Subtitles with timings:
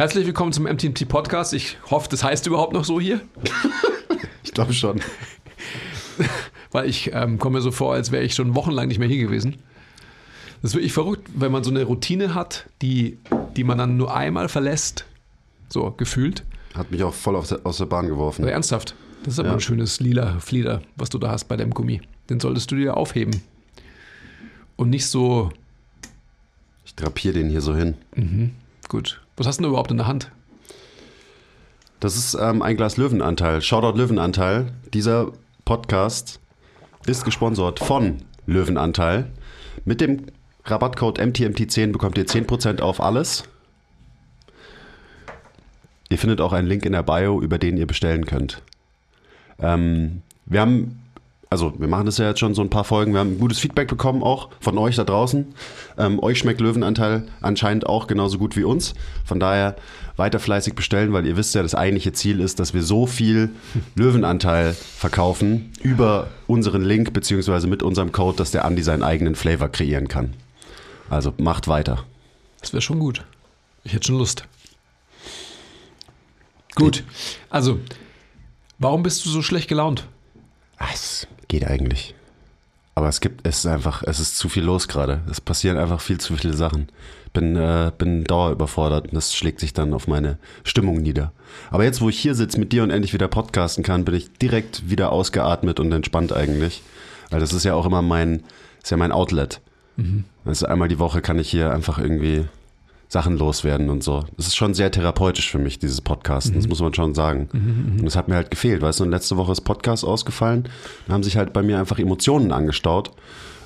[0.00, 1.52] Herzlich willkommen zum MTMT Podcast.
[1.52, 3.20] Ich hoffe, das heißt überhaupt noch so hier.
[4.42, 5.02] Ich glaube schon.
[6.70, 9.18] Weil ich ähm, komme mir so vor, als wäre ich schon wochenlang nicht mehr hier
[9.22, 9.58] gewesen.
[10.62, 13.18] Das ist wirklich verrückt, wenn man so eine Routine hat, die,
[13.58, 15.04] die man dann nur einmal verlässt.
[15.68, 16.44] So, gefühlt.
[16.72, 18.42] Hat mich auch voll aus der, aus der Bahn geworfen.
[18.44, 18.94] Aber ernsthaft.
[19.24, 19.54] Das ist aber Ja.
[19.56, 22.00] ein schönes lila Flieder, was du da hast bei deinem Gummi.
[22.30, 23.42] Den solltest du dir aufheben.
[24.76, 25.50] Und nicht so,
[26.86, 27.96] Ich drapiere den hier so hin.
[28.88, 29.20] gut.
[29.40, 30.30] Was hast du denn überhaupt in der Hand?
[31.98, 33.62] Das ist ähm, ein Glas Löwenanteil.
[33.62, 34.70] Shoutout Löwenanteil.
[34.92, 35.32] Dieser
[35.64, 36.40] Podcast
[37.06, 39.30] ist gesponsert von Löwenanteil.
[39.86, 40.26] Mit dem
[40.66, 43.44] Rabattcode MTMT10 bekommt ihr 10% auf alles.
[46.10, 48.60] Ihr findet auch einen Link in der Bio, über den ihr bestellen könnt.
[49.58, 51.00] Ähm, wir haben,
[51.52, 53.88] also wir machen das ja jetzt schon so ein paar Folgen, wir haben gutes Feedback
[53.88, 55.52] bekommen auch von euch da draußen.
[55.98, 58.94] Ähm, euch schmeckt Löwenanteil anscheinend auch genauso gut wie uns.
[59.24, 59.74] Von daher
[60.14, 63.50] weiter fleißig bestellen, weil ihr wisst ja, das eigentliche Ziel ist, dass wir so viel
[63.96, 69.70] Löwenanteil verkaufen über unseren Link beziehungsweise mit unserem Code, dass der Andi seinen eigenen Flavor
[69.70, 70.34] kreieren kann.
[71.08, 72.04] Also macht weiter.
[72.60, 73.24] Das wäre schon gut.
[73.82, 74.44] Ich hätte schon Lust.
[76.76, 77.02] Gut.
[77.48, 77.80] Also,
[78.78, 80.06] warum bist du so schlecht gelaunt?
[80.92, 81.09] Es
[81.50, 82.14] geht eigentlich.
[82.94, 85.20] Aber es gibt, es ist einfach, es ist zu viel los gerade.
[85.30, 86.88] Es passieren einfach viel zu viele Sachen.
[87.32, 91.32] Bin, äh, bin dauerüberfordert und das schlägt sich dann auf meine Stimmung nieder.
[91.70, 94.32] Aber jetzt, wo ich hier sitze mit dir und endlich wieder podcasten kann, bin ich
[94.32, 96.82] direkt wieder ausgeatmet und entspannt eigentlich.
[97.30, 98.42] Weil das ist ja auch immer mein,
[98.82, 99.60] ist ja mein Outlet.
[100.44, 102.46] Also einmal die Woche kann ich hier einfach irgendwie
[103.10, 104.24] Sachen loswerden und so.
[104.36, 107.48] Das ist schon sehr therapeutisch für mich, dieses Podcasten, das muss man schon sagen.
[107.52, 110.68] Und das hat mir halt gefehlt, weißt du, und letzte Woche ist Podcast ausgefallen,
[111.08, 113.10] da haben sich halt bei mir einfach Emotionen angestaut.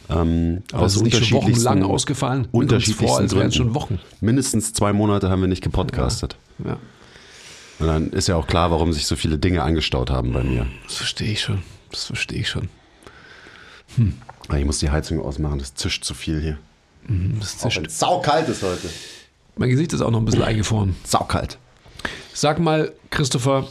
[0.09, 2.49] Ähm, Aber es ist nicht schon wochenlang ausgefallen.
[2.53, 4.01] Unterschiedlichsten vor, als wären es schon Wochen.
[4.21, 6.37] Mindestens zwei Monate haben wir nicht gepodcastet.
[6.65, 6.79] Ja,
[7.81, 10.67] Und dann ist ja auch klar, warum sich so viele Dinge angestaut haben bei mir.
[10.87, 11.63] das verstehe ich schon.
[11.91, 12.69] Das verstehe ich schon.
[14.49, 16.59] Aber Ich muss die Heizung ausmachen, das zischt zu viel hier.
[17.41, 17.87] Das zischt.
[17.87, 18.89] es saukalt ist heute.
[19.57, 20.97] Mein Gesicht ist auch noch ein bisschen eingefroren.
[21.05, 21.59] Saukalt.
[22.33, 23.69] Sag mal, Christopher,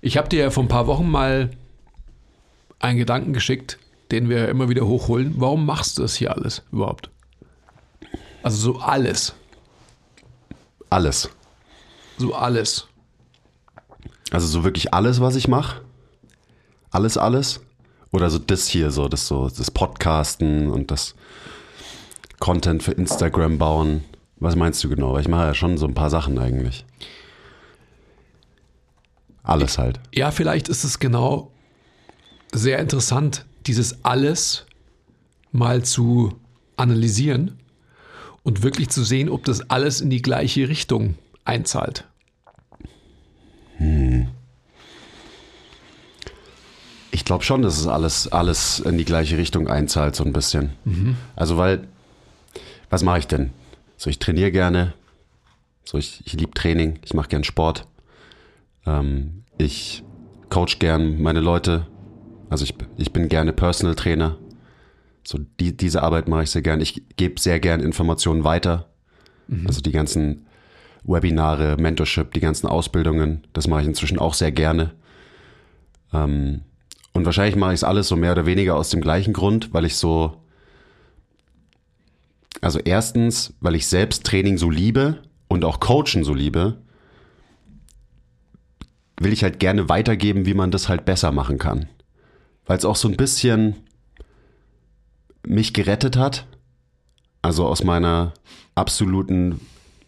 [0.00, 1.50] ich habe dir ja vor ein paar Wochen mal
[2.78, 3.78] einen Gedanken geschickt,
[4.10, 5.34] den wir immer wieder hochholen.
[5.38, 7.08] Warum machst du das hier alles überhaupt?
[8.42, 9.34] Also so alles.
[10.90, 11.30] Alles.
[12.18, 12.88] So alles.
[14.30, 15.80] Also so wirklich alles, was ich mache?
[16.90, 17.60] Alles, alles?
[18.10, 21.14] Oder so das hier, so das so das Podcasten und das
[22.42, 24.02] Content für Instagram bauen?
[24.40, 25.12] Was meinst du genau?
[25.12, 26.84] Weil ich mache ja schon so ein paar Sachen eigentlich.
[29.44, 30.00] Alles halt.
[30.12, 31.52] Ja, vielleicht ist es genau
[32.52, 34.66] sehr interessant, dieses alles
[35.52, 36.34] mal zu
[36.76, 37.60] analysieren
[38.42, 41.14] und wirklich zu sehen, ob das alles in die gleiche Richtung
[41.44, 42.08] einzahlt.
[47.12, 50.72] Ich glaube schon, dass es alles, alles in die gleiche Richtung einzahlt, so ein bisschen.
[51.36, 51.86] Also, weil,
[52.92, 53.52] was mache ich denn?
[53.96, 54.92] So, ich trainiere gerne.
[55.82, 56.98] So, ich, ich liebe Training.
[57.02, 57.88] Ich mache gern Sport.
[58.84, 60.04] Ähm, ich
[60.50, 61.86] coach gern meine Leute.
[62.50, 64.36] Also, ich, ich bin gerne Personal Trainer.
[65.24, 66.82] So, die, diese Arbeit mache ich sehr gern.
[66.82, 68.90] Ich gebe sehr gern Informationen weiter.
[69.66, 70.46] Also, die ganzen
[71.02, 74.92] Webinare, Mentorship, die ganzen Ausbildungen, das mache ich inzwischen auch sehr gerne.
[76.12, 76.60] Ähm,
[77.14, 79.86] und wahrscheinlich mache ich es alles so mehr oder weniger aus dem gleichen Grund, weil
[79.86, 80.41] ich so.
[82.62, 86.78] Also erstens, weil ich selbst Training so liebe und auch Coachen so liebe,
[89.18, 91.88] will ich halt gerne weitergeben, wie man das halt besser machen kann.
[92.64, 93.74] Weil es auch so ein bisschen
[95.44, 96.46] mich gerettet hat.
[97.42, 98.32] Also aus meiner
[98.76, 99.60] absoluten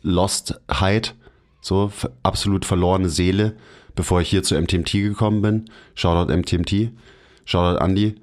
[0.03, 1.17] Lostheit,
[1.61, 1.91] so
[2.23, 3.57] absolut verlorene Seele,
[3.97, 5.65] bevor ich hier zu MTMT gekommen bin.
[5.97, 6.93] Shoutout MTMT,
[7.45, 8.15] Shoutout Andy,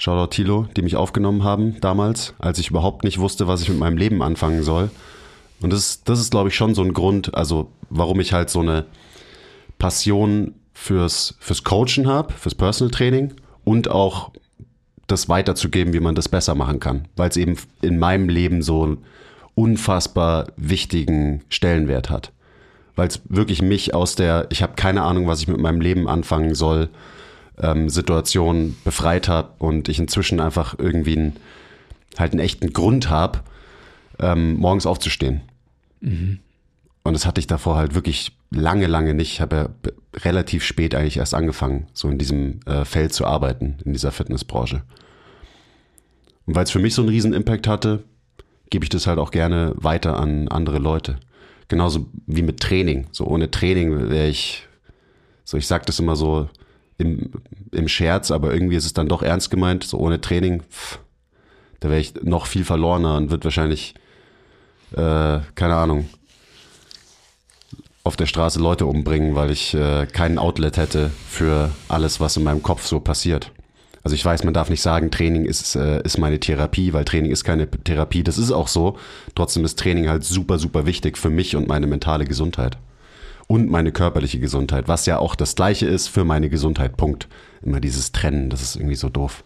[0.00, 3.78] Shoutout Tilo, die mich aufgenommen haben damals, als ich überhaupt nicht wusste, was ich mit
[3.78, 4.90] meinem Leben anfangen soll.
[5.60, 8.48] Und das, ist- das ist, glaube ich, schon so ein Grund, also warum ich halt
[8.48, 8.86] so eine
[9.78, 14.30] Passion fürs, fürs Coachen habe, fürs Personal Training und auch
[15.06, 17.06] das weiterzugeben, wie man das besser machen kann.
[17.16, 18.98] Weil es eben in meinem Leben so einen
[19.54, 22.32] unfassbar wichtigen Stellenwert hat.
[22.96, 26.08] Weil es wirklich mich aus der, ich habe keine Ahnung, was ich mit meinem Leben
[26.08, 26.88] anfangen soll,
[27.60, 31.36] ähm, Situation befreit habe und ich inzwischen einfach irgendwie einen,
[32.18, 33.40] halt einen echten Grund habe,
[34.18, 35.42] ähm, morgens aufzustehen.
[37.02, 39.32] Und das hatte ich davor halt wirklich lange, lange nicht.
[39.32, 39.68] Ich habe ja
[40.20, 44.82] relativ spät eigentlich erst angefangen, so in diesem äh, Feld zu arbeiten, in dieser Fitnessbranche.
[46.46, 48.02] Und weil es für mich so einen riesen Impact hatte,
[48.70, 51.18] gebe ich das halt auch gerne weiter an andere Leute.
[51.68, 53.06] Genauso wie mit Training.
[53.12, 54.66] So ohne Training wäre ich,
[55.44, 56.48] so ich sage das immer so
[57.00, 57.30] im,
[57.72, 59.84] im Scherz, aber irgendwie ist es dann doch ernst gemeint.
[59.84, 60.98] So ohne Training, pff,
[61.80, 63.94] da wäre ich noch viel verlorener und wird wahrscheinlich,
[64.92, 66.08] äh, keine Ahnung,
[68.04, 72.44] auf der Straße Leute umbringen, weil ich äh, kein Outlet hätte für alles, was in
[72.44, 73.52] meinem Kopf so passiert.
[74.02, 77.30] Also ich weiß, man darf nicht sagen, Training ist, äh, ist meine Therapie, weil Training
[77.30, 78.22] ist keine Therapie.
[78.22, 78.96] Das ist auch so.
[79.34, 82.78] Trotzdem ist Training halt super, super wichtig für mich und meine mentale Gesundheit.
[83.50, 86.96] Und meine körperliche Gesundheit, was ja auch das gleiche ist für meine Gesundheit.
[86.96, 87.26] Punkt.
[87.62, 89.42] Immer dieses Trennen, das ist irgendwie so doof.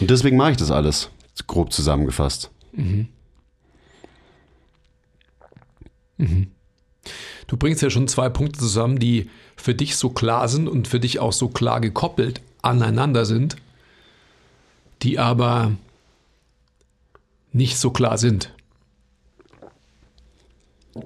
[0.00, 1.08] Und deswegen mache ich das alles,
[1.46, 2.50] grob zusammengefasst.
[7.46, 10.98] Du bringst ja schon zwei Punkte zusammen, die für dich so klar sind und für
[10.98, 13.54] dich auch so klar gekoppelt aneinander sind,
[15.02, 15.70] die aber
[17.52, 18.52] nicht so klar sind.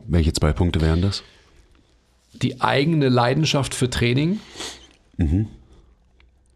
[0.06, 1.22] Welche zwei Punkte wären das?
[2.42, 4.40] Die eigene Leidenschaft für Training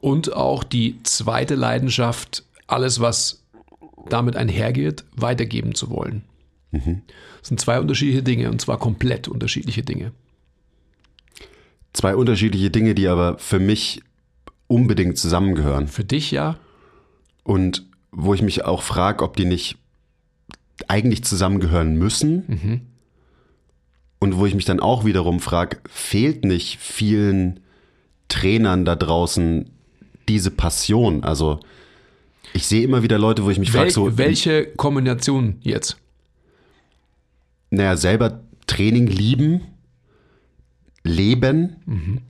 [0.00, 3.42] und auch die zweite Leidenschaft, alles, was
[4.08, 6.22] damit einhergeht, weitergeben zu wollen.
[7.40, 10.12] Das sind zwei unterschiedliche Dinge und zwar komplett unterschiedliche Dinge.
[11.92, 14.02] Zwei unterschiedliche Dinge, die aber für mich
[14.66, 15.88] unbedingt zusammengehören.
[15.88, 16.58] Für dich ja,
[17.42, 19.78] Und wo ich mich auch frage, ob die nicht
[20.86, 22.86] eigentlich zusammengehören müssen.
[24.20, 27.60] Und wo ich mich dann auch wiederum frage, fehlt nicht vielen
[28.28, 29.70] Trainern da draußen
[30.28, 31.22] diese Passion?
[31.22, 31.60] Also
[32.52, 35.96] ich sehe immer wieder Leute, wo ich mich frage, Wel so, welche Kombination jetzt?
[37.70, 39.60] naja, selber Training lieben,
[41.04, 42.24] leben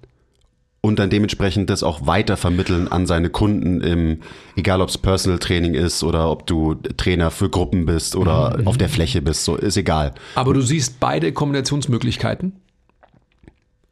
[0.81, 4.21] und dann dementsprechend das auch weiter vermitteln an seine Kunden im,
[4.57, 8.79] egal ob es Personal Training ist oder ob du Trainer für Gruppen bist oder auf
[8.79, 10.15] der Fläche bist, so ist egal.
[10.35, 12.61] Aber du siehst beide Kombinationsmöglichkeiten.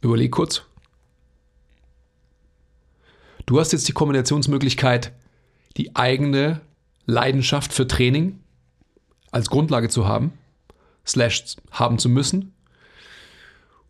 [0.03, 0.63] Überleg kurz.
[3.47, 5.13] Du hast jetzt die Kombinationsmöglichkeit,
[5.77, 6.61] die eigene
[7.07, 8.41] Leidenschaft für Training
[9.31, 10.33] als Grundlage zu haben,
[11.07, 12.55] slash haben zu müssen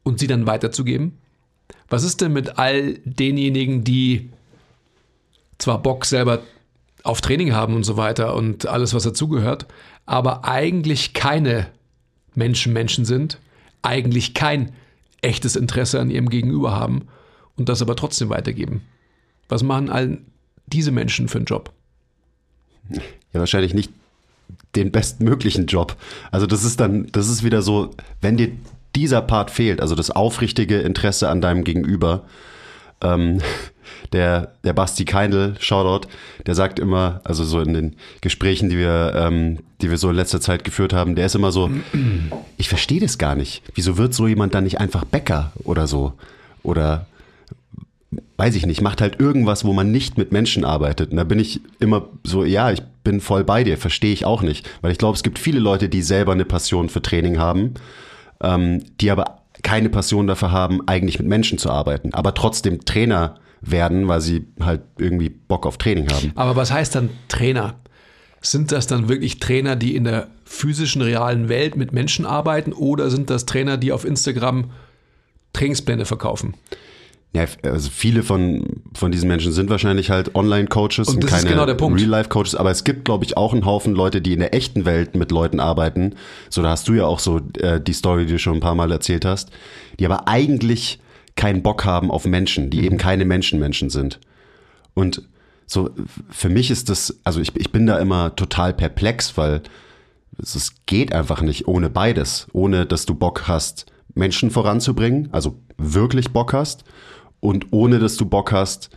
[0.02, 1.18] und sie dann weiterzugeben.
[1.88, 4.30] Was ist denn mit all denjenigen, die
[5.58, 6.40] zwar Bock selber
[7.02, 9.66] auf Training haben und so weiter und alles, was dazugehört,
[10.04, 11.68] aber eigentlich keine
[12.34, 13.38] Menschen Menschen sind,
[13.82, 14.72] eigentlich kein
[15.22, 17.06] echtes Interesse an ihrem Gegenüber haben
[17.56, 18.82] und das aber trotzdem weitergeben.
[19.48, 20.18] Was machen all
[20.66, 21.72] diese Menschen für einen Job?
[22.90, 23.00] Ja,
[23.40, 23.90] wahrscheinlich nicht
[24.74, 25.96] den bestmöglichen Job.
[26.30, 27.90] Also das ist dann, das ist wieder so,
[28.20, 28.52] wenn dir
[28.96, 32.24] dieser Part fehlt, also das aufrichtige Interesse an deinem Gegenüber,
[33.02, 33.40] ähm,
[34.12, 36.08] der, der Basti Keindl, Shoutout,
[36.46, 40.16] der sagt immer, also so in den Gesprächen, die wir, ähm, die wir so in
[40.16, 41.70] letzter Zeit geführt haben, der ist immer so,
[42.56, 43.62] ich verstehe das gar nicht.
[43.74, 46.14] Wieso wird so jemand dann nicht einfach Bäcker oder so?
[46.62, 47.06] Oder
[48.36, 51.10] weiß ich nicht, macht halt irgendwas, wo man nicht mit Menschen arbeitet.
[51.10, 54.42] Und da bin ich immer so, ja, ich bin voll bei dir, verstehe ich auch
[54.42, 54.68] nicht.
[54.80, 57.74] Weil ich glaube, es gibt viele Leute, die selber eine Passion für Training haben,
[58.42, 63.36] ähm, die aber keine Passion dafür haben, eigentlich mit Menschen zu arbeiten, aber trotzdem Trainer
[63.60, 66.32] werden, weil sie halt irgendwie Bock auf Training haben.
[66.34, 67.74] Aber was heißt dann Trainer?
[68.40, 73.10] Sind das dann wirklich Trainer, die in der physischen, realen Welt mit Menschen arbeiten oder
[73.10, 74.70] sind das Trainer, die auf Instagram
[75.52, 76.54] Trainingspläne verkaufen?
[77.36, 78.64] Ja, also viele von,
[78.94, 81.64] von diesen Menschen sind wahrscheinlich halt Online-Coaches Und und, keine genau.
[81.64, 85.14] Real-Life-Coaches, aber es gibt, glaube ich, auch einen Haufen Leute, die in der echten Welt
[85.14, 86.14] mit Leuten arbeiten.
[86.48, 88.74] So, da hast du ja auch so äh, die Story, die du schon ein paar
[88.74, 89.50] Mal erzählt hast,
[90.00, 90.98] die aber eigentlich
[91.34, 94.18] keinen Bock haben auf Menschen, die eben keine Menschenmenschen sind.
[94.94, 95.20] Und
[95.66, 95.90] so,
[96.30, 99.60] für mich ist das, also ich, ich bin da immer total perplex, weil
[100.38, 102.46] es geht einfach nicht ohne beides.
[102.54, 106.84] Ohne, dass du Bock hast, Menschen voranzubringen, also wirklich Bock hast,
[107.40, 108.90] und ohne, dass du Bock hast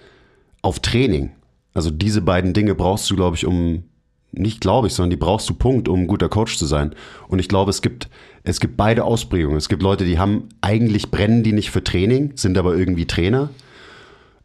[0.62, 1.31] auf Training.
[1.74, 3.84] Also diese beiden Dinge brauchst du, glaube ich, um
[4.31, 6.93] nicht glaube ich, sondern die brauchst du Punkt, um ein guter Coach zu sein.
[7.27, 8.10] Und ich glaube, es gibt,
[8.43, 9.58] es gibt beide Ausprägungen.
[9.58, 13.50] Es gibt Leute, die haben, eigentlich brennen die nicht für Training, sind aber irgendwie Trainer.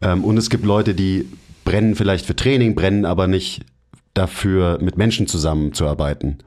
[0.01, 1.29] Ähm, und es gibt Leute, die
[1.65, 3.63] brennen vielleicht für Training, brennen aber nicht
[4.15, 6.39] dafür, mit Menschen zusammenzuarbeiten.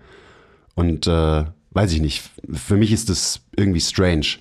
[0.75, 4.37] Und äh, weiß ich nicht, für mich ist das irgendwie strange.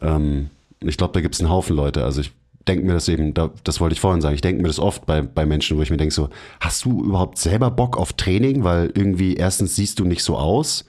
[0.00, 2.04] Ähm, ich glaube, da gibt es einen Haufen Leute.
[2.04, 2.32] Also ich
[2.66, 5.06] denke mir das eben, da, das wollte ich vorhin sagen, ich denke mir das oft
[5.06, 6.28] bei, bei Menschen, wo ich mir denke so,
[6.60, 8.64] hast du überhaupt selber Bock auf Training?
[8.64, 10.84] Weil irgendwie erstens siehst du nicht so aus.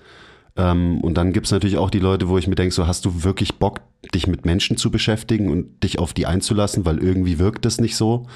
[0.58, 3.06] Ähm, und dann gibt es natürlich auch die Leute, wo ich mir denke so, hast
[3.06, 3.82] du wirklich Bock,
[4.14, 6.86] dich mit Menschen zu beschäftigen und dich auf die einzulassen?
[6.86, 8.28] Weil irgendwie wirkt das nicht so.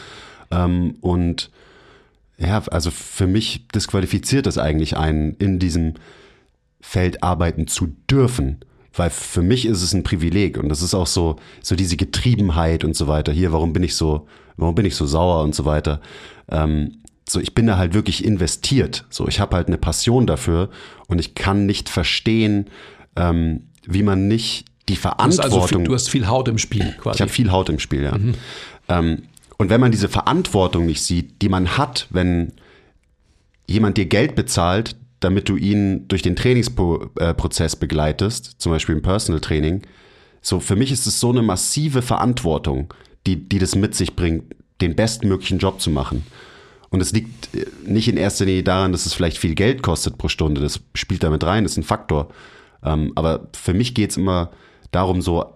[0.49, 1.51] Ähm, und
[2.37, 5.95] ja, also für mich disqualifiziert das eigentlich einen, in diesem
[6.81, 8.59] Feld arbeiten zu dürfen
[8.95, 12.83] weil für mich ist es ein Privileg und das ist auch so, so diese Getriebenheit
[12.83, 13.31] und so weiter.
[13.31, 15.99] Hier, warum bin ich so, warum bin ich so sauer und so weiter.
[16.49, 16.97] Ähm,
[17.27, 19.05] so, ich bin da halt wirklich investiert.
[19.09, 20.69] So, ich habe halt eine Passion dafür
[21.07, 22.67] und ich kann nicht verstehen,
[23.15, 25.49] ähm, wie man nicht die Verantwortung.
[25.49, 27.17] Du hast, also viel, du hast viel Haut im Spiel quasi.
[27.17, 28.17] Ich habe viel Haut im Spiel, ja.
[28.17, 28.33] Mhm.
[28.89, 29.23] Ähm,
[29.57, 32.51] und wenn man diese Verantwortung nicht sieht, die man hat, wenn
[33.65, 39.41] jemand dir Geld bezahlt, damit du ihn durch den Trainingsprozess begleitest, zum Beispiel im Personal
[39.41, 39.81] Training.
[40.41, 42.93] So, für mich ist es so eine massive Verantwortung,
[43.25, 46.25] die, die das mit sich bringt, den bestmöglichen Job zu machen.
[46.89, 50.17] Und es liegt äh, nicht in erster Linie daran, dass es vielleicht viel Geld kostet
[50.17, 50.61] pro Stunde.
[50.61, 52.29] Das spielt damit rein, ist ein Faktor.
[52.83, 54.51] Ähm, aber für mich geht es immer
[54.91, 55.55] darum, so,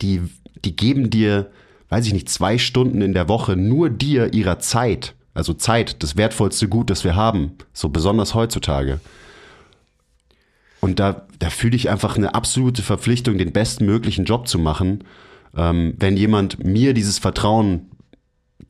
[0.00, 0.22] die,
[0.64, 1.50] die geben dir,
[1.90, 6.16] weiß ich nicht, zwei Stunden in der Woche nur dir ihrer Zeit also Zeit, das
[6.16, 9.00] wertvollste Gut, das wir haben, so besonders heutzutage.
[10.80, 15.04] Und da, da fühle ich einfach eine absolute Verpflichtung, den bestmöglichen Job zu machen,
[15.56, 17.90] ähm, wenn jemand mir dieses Vertrauen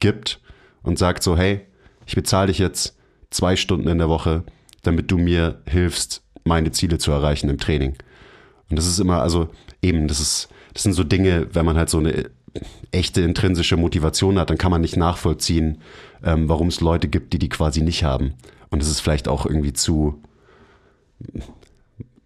[0.00, 0.40] gibt
[0.82, 1.61] und sagt so, hey,
[2.06, 2.96] ich bezahle dich jetzt
[3.30, 4.44] zwei Stunden in der Woche,
[4.82, 7.96] damit du mir hilfst, meine Ziele zu erreichen im Training.
[8.70, 9.50] Und das ist immer, also
[9.82, 12.30] eben, das ist, das sind so Dinge, wenn man halt so eine
[12.90, 15.78] echte intrinsische Motivation hat, dann kann man nicht nachvollziehen,
[16.25, 18.34] ähm, warum es Leute gibt, die die quasi nicht haben.
[18.70, 20.22] Und das ist vielleicht auch irgendwie zu,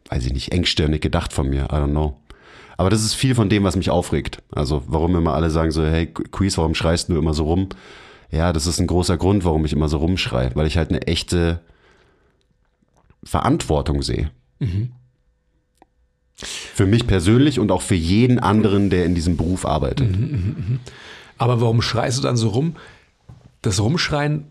[0.08, 1.64] weiß ich nicht, engstirnig gedacht von mir.
[1.64, 2.16] I don't know.
[2.76, 4.42] Aber das ist viel von dem, was mich aufregt.
[4.50, 7.68] Also warum immer alle sagen so, hey Quiz, warum schreist du immer so rum?
[8.30, 11.02] Ja, das ist ein großer Grund, warum ich immer so rumschreie, weil ich halt eine
[11.02, 11.60] echte
[13.22, 14.30] Verantwortung sehe.
[14.60, 14.92] Mhm.
[16.42, 20.10] Für mich persönlich und auch für jeden anderen, der in diesem Beruf arbeitet.
[20.10, 20.78] Mhm, mh, mh.
[21.38, 22.76] Aber warum schreist du dann so rum?
[23.62, 24.44] Das Rumschreien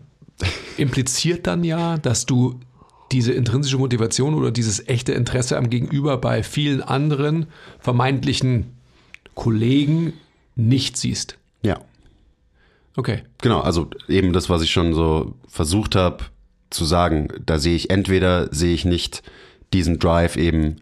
[0.76, 2.60] impliziert dann ja, dass du
[3.12, 7.46] diese intrinsische Motivation oder dieses echte Interesse am Gegenüber bei vielen anderen
[7.80, 8.76] vermeintlichen
[9.34, 10.12] Kollegen
[10.54, 11.36] nicht siehst.
[11.62, 11.80] Ja.
[12.96, 13.22] Okay.
[13.42, 16.24] Genau, also eben das, was ich schon so versucht habe
[16.70, 19.22] zu sagen, da sehe ich entweder sehe ich nicht
[19.72, 20.76] diesen Drive eben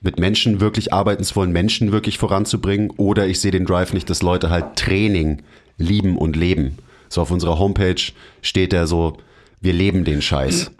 [0.00, 4.08] mit Menschen wirklich arbeiten zu wollen, Menschen wirklich voranzubringen, oder ich sehe den Drive nicht,
[4.08, 5.42] dass Leute halt Training
[5.76, 6.78] lieben und leben.
[7.08, 8.00] So auf unserer Homepage
[8.40, 9.18] steht der so,
[9.60, 10.70] wir leben den Scheiß.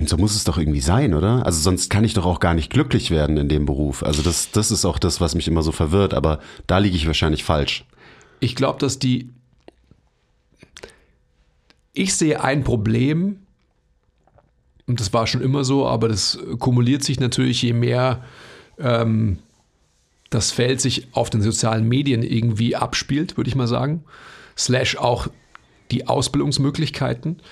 [0.00, 1.44] Und so muss es doch irgendwie sein, oder?
[1.44, 4.02] Also sonst kann ich doch auch gar nicht glücklich werden in dem Beruf.
[4.02, 7.06] Also das, das ist auch das, was mich immer so verwirrt, aber da liege ich
[7.06, 7.84] wahrscheinlich falsch.
[8.40, 9.30] Ich glaube, dass die.
[11.92, 13.40] Ich sehe ein Problem,
[14.90, 18.24] und das war schon immer so, aber das kumuliert sich natürlich, je mehr
[18.78, 19.38] ähm,
[20.30, 24.04] das Feld sich auf den sozialen Medien irgendwie abspielt, würde ich mal sagen
[24.56, 25.28] slash auch
[25.90, 27.42] die Ausbildungsmöglichkeiten,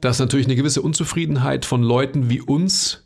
[0.00, 3.04] dass natürlich eine gewisse Unzufriedenheit von Leuten wie uns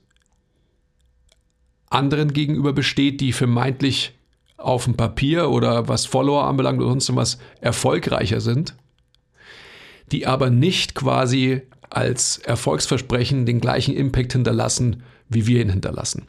[1.91, 4.15] anderen gegenüber besteht, die vermeintlich
[4.57, 8.77] auf dem Papier oder was Follower anbelangt oder sonst was erfolgreicher sind,
[10.13, 16.27] die aber nicht quasi als Erfolgsversprechen den gleichen Impact hinterlassen, wie wir ihn hinterlassen.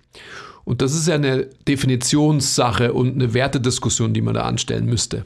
[0.63, 5.25] Und das ist ja eine Definitionssache und eine Wertediskussion, die man da anstellen müsste.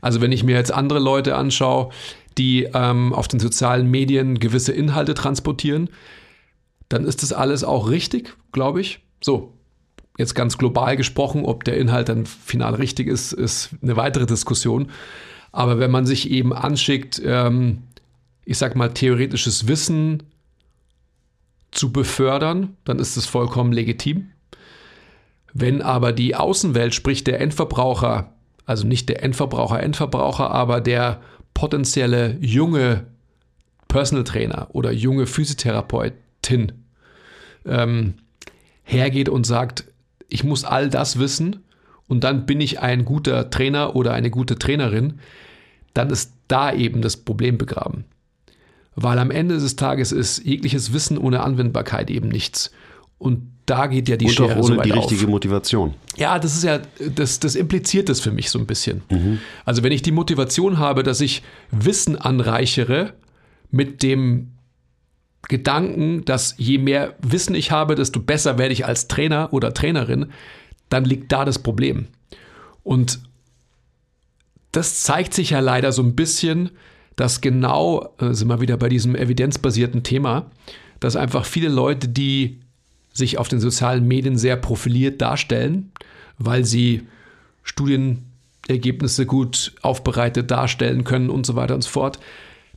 [0.00, 1.90] Also wenn ich mir jetzt andere Leute anschaue,
[2.36, 5.90] die ähm, auf den sozialen Medien gewisse Inhalte transportieren,
[6.88, 9.00] dann ist das alles auch richtig, glaube ich.
[9.20, 9.52] So,
[10.18, 14.90] jetzt ganz global gesprochen, ob der Inhalt dann final richtig ist, ist eine weitere Diskussion.
[15.52, 17.82] Aber wenn man sich eben anschickt, ähm,
[18.48, 20.22] ich sag mal, theoretisches Wissen
[21.70, 24.30] zu befördern, dann ist es vollkommen legitim.
[25.52, 28.32] Wenn aber die Außenwelt, sprich der Endverbraucher,
[28.64, 31.20] also nicht der Endverbraucher, Endverbraucher, aber der
[31.52, 33.08] potenzielle junge
[33.86, 36.72] Personal Trainer oder junge Physiotherapeutin
[37.66, 38.14] ähm,
[38.82, 39.84] hergeht und sagt,
[40.30, 41.64] ich muss all das wissen
[42.06, 45.20] und dann bin ich ein guter Trainer oder eine gute Trainerin,
[45.92, 48.06] dann ist da eben das Problem begraben.
[49.00, 52.72] Weil am Ende des Tages ist jegliches Wissen ohne Anwendbarkeit eben nichts.
[53.18, 55.10] Und da geht ja die Und Schere auch ohne so die auf.
[55.10, 55.94] richtige Motivation.
[56.16, 56.80] Ja, das ist ja,
[57.14, 59.02] das, das impliziert das für mich so ein bisschen.
[59.64, 63.12] Also wenn ich die Motivation habe, dass ich Wissen anreichere
[63.70, 64.52] mit dem
[65.48, 70.32] Gedanken, dass je mehr Wissen ich habe, desto besser werde ich als Trainer oder Trainerin,
[70.88, 72.08] dann liegt da das Problem.
[72.82, 73.20] Und
[74.72, 76.70] das zeigt sich ja leider so ein bisschen,
[77.18, 80.46] dass genau, äh, sind wir wieder bei diesem evidenzbasierten Thema,
[81.00, 82.60] dass einfach viele Leute, die
[83.12, 85.90] sich auf den sozialen Medien sehr profiliert darstellen,
[86.38, 87.08] weil sie
[87.64, 92.20] Studienergebnisse gut aufbereitet darstellen können und so weiter und so fort,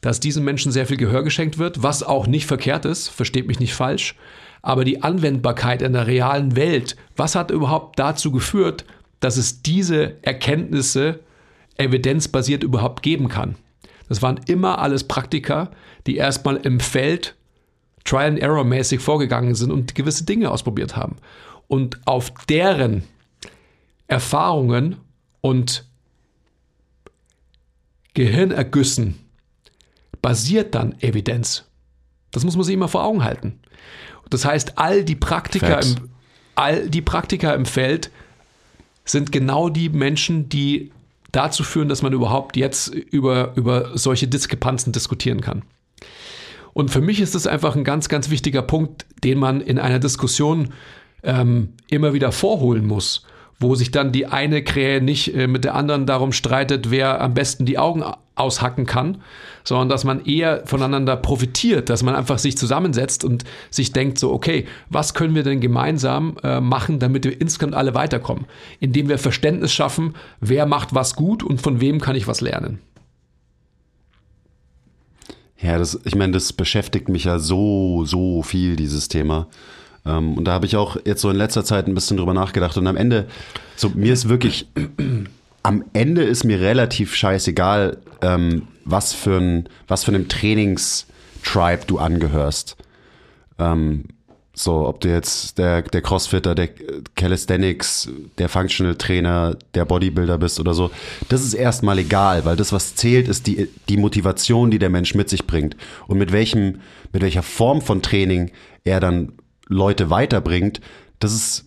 [0.02, 3.60] dass diesen Menschen sehr viel Gehör geschenkt wird, was auch nicht verkehrt ist, versteht mich
[3.60, 4.16] nicht falsch,
[4.64, 8.86] aber die Anwendbarkeit in der realen Welt, was hat überhaupt dazu geführt,
[9.20, 11.20] dass es diese Erkenntnisse
[11.78, 13.56] evidenzbasiert überhaupt geben kann?
[14.12, 15.72] Das waren immer alles Praktiker,
[16.06, 17.34] die erstmal im Feld
[18.04, 21.16] Trial and Error mäßig vorgegangen sind und gewisse Dinge ausprobiert haben.
[21.70, 23.06] Und auf deren
[24.10, 24.98] Erfahrungen
[25.40, 25.86] und
[28.14, 29.18] Gehirnergüssen
[30.22, 31.64] basiert dann Evidenz.
[32.32, 33.62] Das muss man sich immer vor Augen halten.
[34.30, 35.92] Das heißt, all die Praktiker Facts.
[35.94, 36.10] im,
[36.56, 38.12] all die Praktiker im Feld
[39.06, 40.92] sind genau die Menschen, die
[41.32, 45.64] dazu führen, dass man überhaupt jetzt über, über solche Diskrepanzen diskutieren kann.
[46.74, 50.00] Und für mich ist das einfach ein ganz, ganz wichtiger Punkt, den man in einer
[50.00, 50.70] Diskussion
[51.24, 53.26] ähm, immer wieder vorholen muss,
[53.62, 57.34] wo sich dann die eine Krähe nicht äh, mit der anderen darum streitet, wer am
[57.34, 58.04] besten die Augen
[58.36, 59.22] aushacken kann,
[59.64, 64.34] sondern dass man eher voneinander profitiert, dass man einfach sich zusammensetzt und sich denkt so,
[64.34, 68.46] okay, was können wir denn gemeinsam äh, machen, damit wir insgesamt alle weiterkommen,
[68.80, 72.80] indem wir Verständnis schaffen, wer macht was gut und von wem kann ich was lernen.
[75.62, 79.48] Ja, das, ich meine, das beschäftigt mich ja so, so viel, dieses Thema.
[80.06, 82.78] Ähm, und da habe ich auch jetzt so in letzter Zeit ein bisschen drüber nachgedacht.
[82.78, 83.28] Und am Ende,
[83.76, 84.68] so mir ist wirklich,
[85.64, 92.00] am Ende ist mir relativ scheißegal, ähm, was für ein, was für einem Trainingstribe du
[92.00, 92.78] angehörst.
[93.60, 94.06] Ähm,
[94.54, 96.70] so, ob du jetzt der, der Crossfitter, der
[97.16, 100.92] Calisthenics, der Functional Trainer, der Bodybuilder bist oder so,
[101.30, 105.16] das ist erstmal egal, weil das, was zählt, ist die, die Motivation, die der Mensch
[105.16, 105.78] mit sich bringt.
[106.08, 106.82] Und mit welchem,
[107.14, 108.52] mit welcher Form von Training
[108.84, 109.32] er dann
[109.72, 110.82] Leute weiterbringt,
[111.20, 111.66] das ist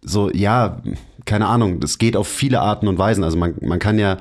[0.00, 0.82] so, ja,
[1.24, 3.22] keine Ahnung, das geht auf viele Arten und Weisen.
[3.22, 4.16] Also man, man kann ja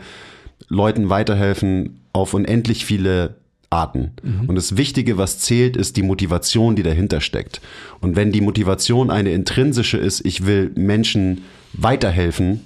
[0.67, 3.35] Leuten weiterhelfen auf unendlich viele
[3.69, 4.11] Arten.
[4.47, 7.61] Und das Wichtige, was zählt, ist die Motivation, die dahinter steckt.
[8.01, 11.43] Und wenn die Motivation eine intrinsische ist, ich will Menschen
[11.73, 12.61] weiterhelfen,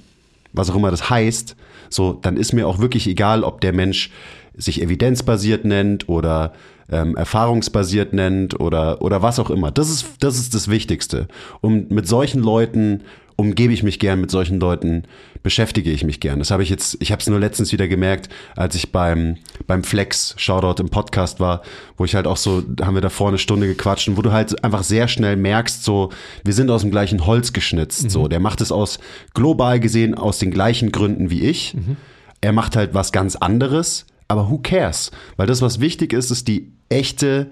[0.53, 1.55] was auch immer das heißt,
[1.89, 4.11] so, dann ist mir auch wirklich egal, ob der Mensch
[4.55, 6.53] sich evidenzbasiert nennt oder
[6.91, 9.71] ähm, erfahrungsbasiert nennt oder, oder was auch immer.
[9.71, 11.27] Das ist, das ist das Wichtigste.
[11.61, 13.01] Und mit solchen Leuten
[13.37, 15.03] umgebe ich mich gern, mit solchen Leuten
[15.41, 16.39] beschäftige ich mich gern.
[16.39, 19.83] Das habe ich jetzt, ich habe es nur letztens wieder gemerkt, als ich beim, beim
[19.83, 21.63] Flex Shoutout im Podcast war,
[21.97, 24.31] wo ich halt auch so, haben wir da vorne eine Stunde gequatscht und wo du
[24.31, 26.11] halt einfach sehr schnell merkst, so,
[26.43, 28.99] wir sind aus dem gleichen Holz geschnitzt, so, der macht es aus,
[29.33, 31.75] global gesehen, aus den gleichen Gründen wie ich.
[32.41, 35.11] Er macht halt was ganz anderes, aber who cares?
[35.37, 37.49] Weil das, was wichtig ist, ist die echte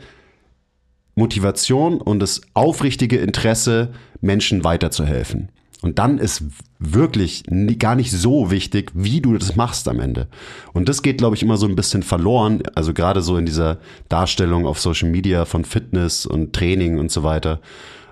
[1.16, 5.50] Motivation und das aufrichtige Interesse, Menschen weiterzuhelfen.
[5.82, 6.44] Und dann ist
[6.78, 7.44] wirklich
[7.78, 10.28] gar nicht so wichtig, wie du das machst am Ende.
[10.74, 12.64] Und das geht, glaube ich, immer so ein bisschen verloren.
[12.76, 17.24] Also gerade so in dieser Darstellung auf Social Media von Fitness und Training und so
[17.24, 17.62] weiter.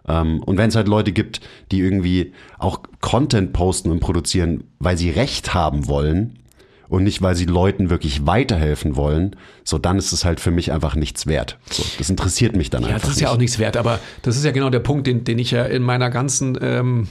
[0.07, 4.97] Ähm, Und wenn es halt Leute gibt, die irgendwie auch Content posten und produzieren, weil
[4.97, 6.39] sie Recht haben wollen
[6.89, 10.71] und nicht, weil sie Leuten wirklich weiterhelfen wollen, so dann ist es halt für mich
[10.71, 11.57] einfach nichts wert.
[11.69, 13.23] So, das interessiert mich dann Ja, einfach das ist nicht.
[13.23, 15.63] ja auch nichts wert, aber das ist ja genau der Punkt, den, den ich ja
[15.65, 17.07] in meiner ganzen ähm,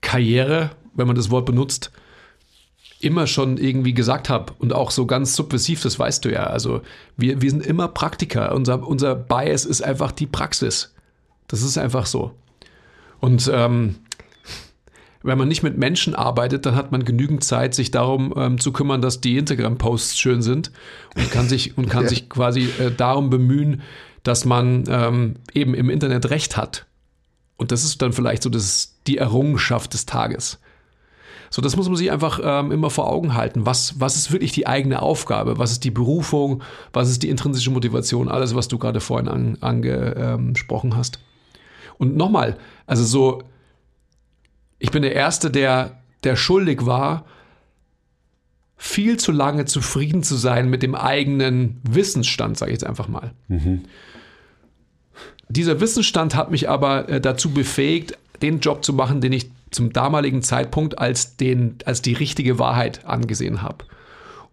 [0.00, 1.90] Karriere, wenn man das Wort benutzt,
[3.00, 6.44] immer schon irgendwie gesagt habe und auch so ganz subversiv, das weißt du ja.
[6.44, 6.82] Also
[7.16, 8.54] wir, wir sind immer Praktiker.
[8.54, 10.94] Unser, unser Bias ist einfach die Praxis.
[11.48, 12.32] Das ist einfach so.
[13.18, 13.96] Und ähm,
[15.22, 18.72] wenn man nicht mit Menschen arbeitet, dann hat man genügend Zeit, sich darum ähm, zu
[18.72, 20.70] kümmern, dass die Instagram-Posts schön sind
[21.16, 22.08] und kann sich und kann Ja.
[22.08, 23.82] sich quasi äh, darum bemühen,
[24.22, 26.86] dass man ähm, eben im Internet Recht hat.
[27.56, 30.58] Und das ist dann vielleicht so das, die Errungenschaft des Tages.
[31.50, 33.66] So, das muss man sich einfach ähm, immer vor Augen halten.
[33.66, 35.58] Was, was ist wirklich die eigene Aufgabe?
[35.58, 36.62] Was ist die Berufung?
[36.92, 38.28] Was ist die intrinsische Motivation?
[38.28, 41.18] Alles, was du gerade vorhin an, angesprochen hast.
[41.98, 42.56] Und nochmal,
[42.86, 43.42] also so,
[44.80, 47.26] ich bin der Erste, der, der schuldig war,
[48.76, 53.32] viel zu lange zufrieden zu sein mit dem eigenen Wissensstand, sage ich jetzt einfach mal.
[53.48, 53.82] Mhm.
[55.50, 59.92] Dieser Wissensstand hat mich aber äh, dazu befähigt, den Job zu machen, den ich zum
[59.92, 63.84] damaligen Zeitpunkt als, den, als die richtige Wahrheit angesehen habe.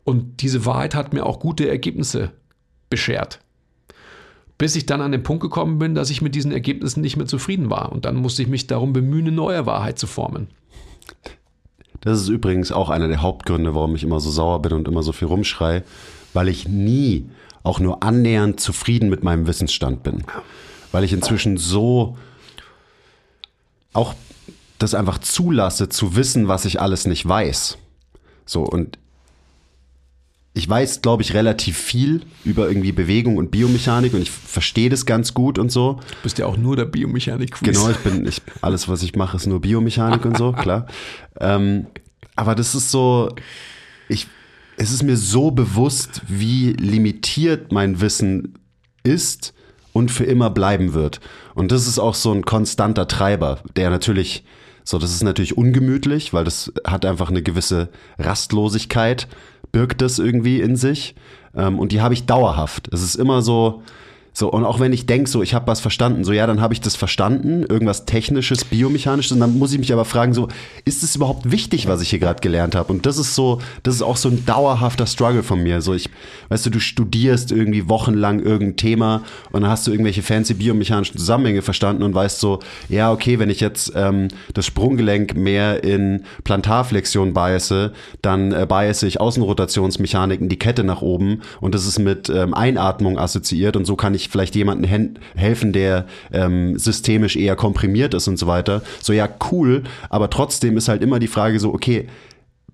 [0.04, 2.32] Und diese Wahrheit hat mir auch gute Ergebnisse
[2.90, 3.40] beschert.
[4.58, 7.28] Bis ich dann an den Punkt gekommen bin, dass ich mit diesen Ergebnissen nicht mehr
[7.28, 7.92] zufrieden war.
[7.92, 10.48] Und dann musste ich mich darum bemühen, eine neue Wahrheit zu formen.
[12.02, 15.04] Das ist übrigens auch einer der Hauptgründe, warum ich immer so sauer bin und immer
[15.04, 15.84] so viel rumschrei,
[16.34, 17.30] weil ich nie
[17.64, 20.24] auch nur annähernd zufrieden mit meinem Wissensstand bin.
[20.92, 22.18] Weil ich inzwischen so
[23.94, 24.14] auch
[24.80, 27.78] das einfach zulasse, zu wissen, was ich alles nicht weiß.
[28.46, 28.98] So, und
[30.58, 35.06] ich weiß, glaube ich, relativ viel über irgendwie Bewegung und Biomechanik und ich verstehe das
[35.06, 36.00] ganz gut und so.
[36.10, 37.54] Du bist ja auch nur der Biomechanik.
[37.54, 37.64] -Quiz.
[37.64, 40.88] Genau, ich bin, ich, alles, was ich mache, ist nur Biomechanik und so, klar.
[41.40, 41.86] Ähm,
[42.36, 43.30] aber das ist so,
[44.10, 44.26] ich,
[44.78, 48.58] es ist mir so bewusst, wie limitiert mein Wissen
[49.04, 49.54] ist
[49.94, 51.20] und für immer bleiben wird.
[51.54, 54.44] Und das ist auch so ein konstanter Treiber, der natürlich,
[54.84, 59.28] so, das ist natürlich ungemütlich, weil das hat einfach eine gewisse Rastlosigkeit
[59.72, 61.16] birgt das irgendwie in sich.
[61.56, 62.88] Ähm, und die habe ich dauerhaft.
[62.94, 63.84] Es ist immer so,
[64.38, 66.72] so, und auch wenn ich denke, so, ich habe was verstanden, so, ja, dann habe
[66.72, 70.48] ich das verstanden, irgendwas Technisches, Biomechanisches, und dann muss ich mich aber fragen, so,
[70.86, 72.94] ist es überhaupt wichtig, was ich hier gerade gelernt habe?
[72.94, 75.82] Und das ist so, das ist auch so ein dauerhafter Struggle von mir.
[75.82, 76.12] So, ich,
[76.50, 81.18] weißt du, du studierst irgendwie wochenlang irgendein Thema und dann hast du irgendwelche fancy biomechanischen
[81.18, 86.26] Zusammenhänge verstanden und weißt so, ja, okay, wenn ich jetzt ähm, das Sprunggelenk mehr in
[86.44, 91.98] Plantarflexion biase, dann äh, biase ich Außenrotationsmechanik in die Kette nach oben und das ist
[91.98, 97.56] mit ähm, Einatmung assoziiert und so kann ich vielleicht jemandem helfen, der ähm, systemisch eher
[97.56, 98.82] komprimiert ist und so weiter.
[99.02, 102.08] So, ja, cool, aber trotzdem ist halt immer die Frage so, okay,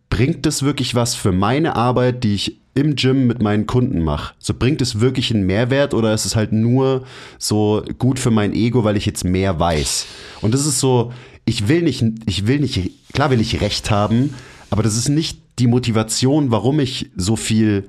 [0.09, 4.33] bringt das wirklich was für meine Arbeit, die ich im Gym mit meinen Kunden mache?
[4.39, 7.03] So bringt es wirklich einen Mehrwert oder ist es halt nur
[7.39, 10.05] so gut für mein Ego, weil ich jetzt mehr weiß?
[10.41, 11.11] Und das ist so,
[11.45, 14.33] ich will nicht, ich will nicht, klar will ich Recht haben,
[14.69, 17.87] aber das ist nicht die Motivation, warum ich so viel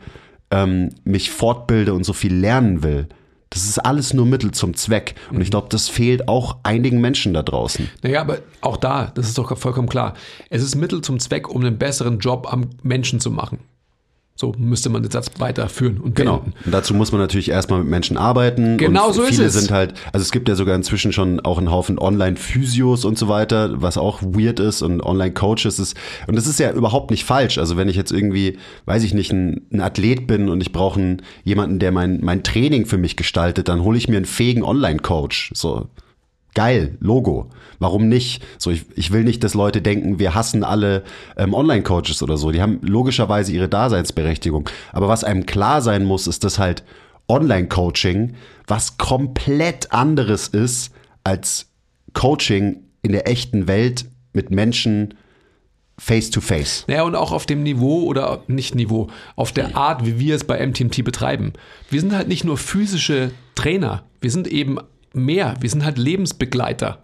[0.51, 3.09] ähm, mich fortbilde und so viel lernen will.
[3.55, 5.15] Das ist alles nur Mittel zum Zweck.
[5.31, 5.53] Und ich mhm.
[5.53, 7.89] glaube, das fehlt auch einigen Menschen da draußen.
[8.03, 10.15] Naja, aber auch da, das ist doch vollkommen klar.
[10.51, 13.61] Es ist Mittel zum Zweck, um einen besseren Job am Menschen zu machen.
[14.37, 16.39] So müsste man den Satz weiterführen und Genau.
[16.65, 18.79] Und dazu muss man natürlich erstmal mit Menschen arbeiten.
[18.79, 19.61] Genau und so viele ist es.
[19.63, 23.29] sind halt, also es gibt ja sogar inzwischen schon auch einen Haufen Online-Physios und so
[23.29, 25.97] weiter, was auch weird ist und Online-Coaches ist.
[26.27, 27.59] Und das ist ja überhaupt nicht falsch.
[27.59, 31.19] Also wenn ich jetzt irgendwie, weiß ich nicht, ein, ein Athlet bin und ich brauche
[31.45, 35.53] jemanden, der mein, mein Training für mich gestaltet, dann hole ich mir einen fähigen Online-Coach.
[35.55, 35.87] So,
[36.55, 37.51] geil, Logo.
[37.79, 38.43] Warum nicht?
[38.59, 41.03] So, ich, ich will nicht, dass Leute denken, wir hassen alle
[41.37, 42.51] ähm, Online-Coaches oder so.
[42.51, 44.69] Die haben logischerweise ihre Daseinsberechtigung.
[44.93, 46.85] Aber was einem klar sein muss, ist, dass halt
[47.29, 48.35] Online-Coaching
[48.67, 51.67] was komplett anderes ist als
[52.13, 55.15] Coaching in der echten Welt mit Menschen
[55.99, 56.85] face to face.
[56.89, 60.45] Naja, und auch auf dem Niveau oder nicht Niveau, auf der Art, wie wir es
[60.45, 61.53] bei MTMT betreiben.
[61.91, 64.79] Wir sind halt nicht nur physische Trainer, wir sind eben
[65.15, 65.55] mehr.
[65.61, 66.99] Wir sind halt Lebensbegleiter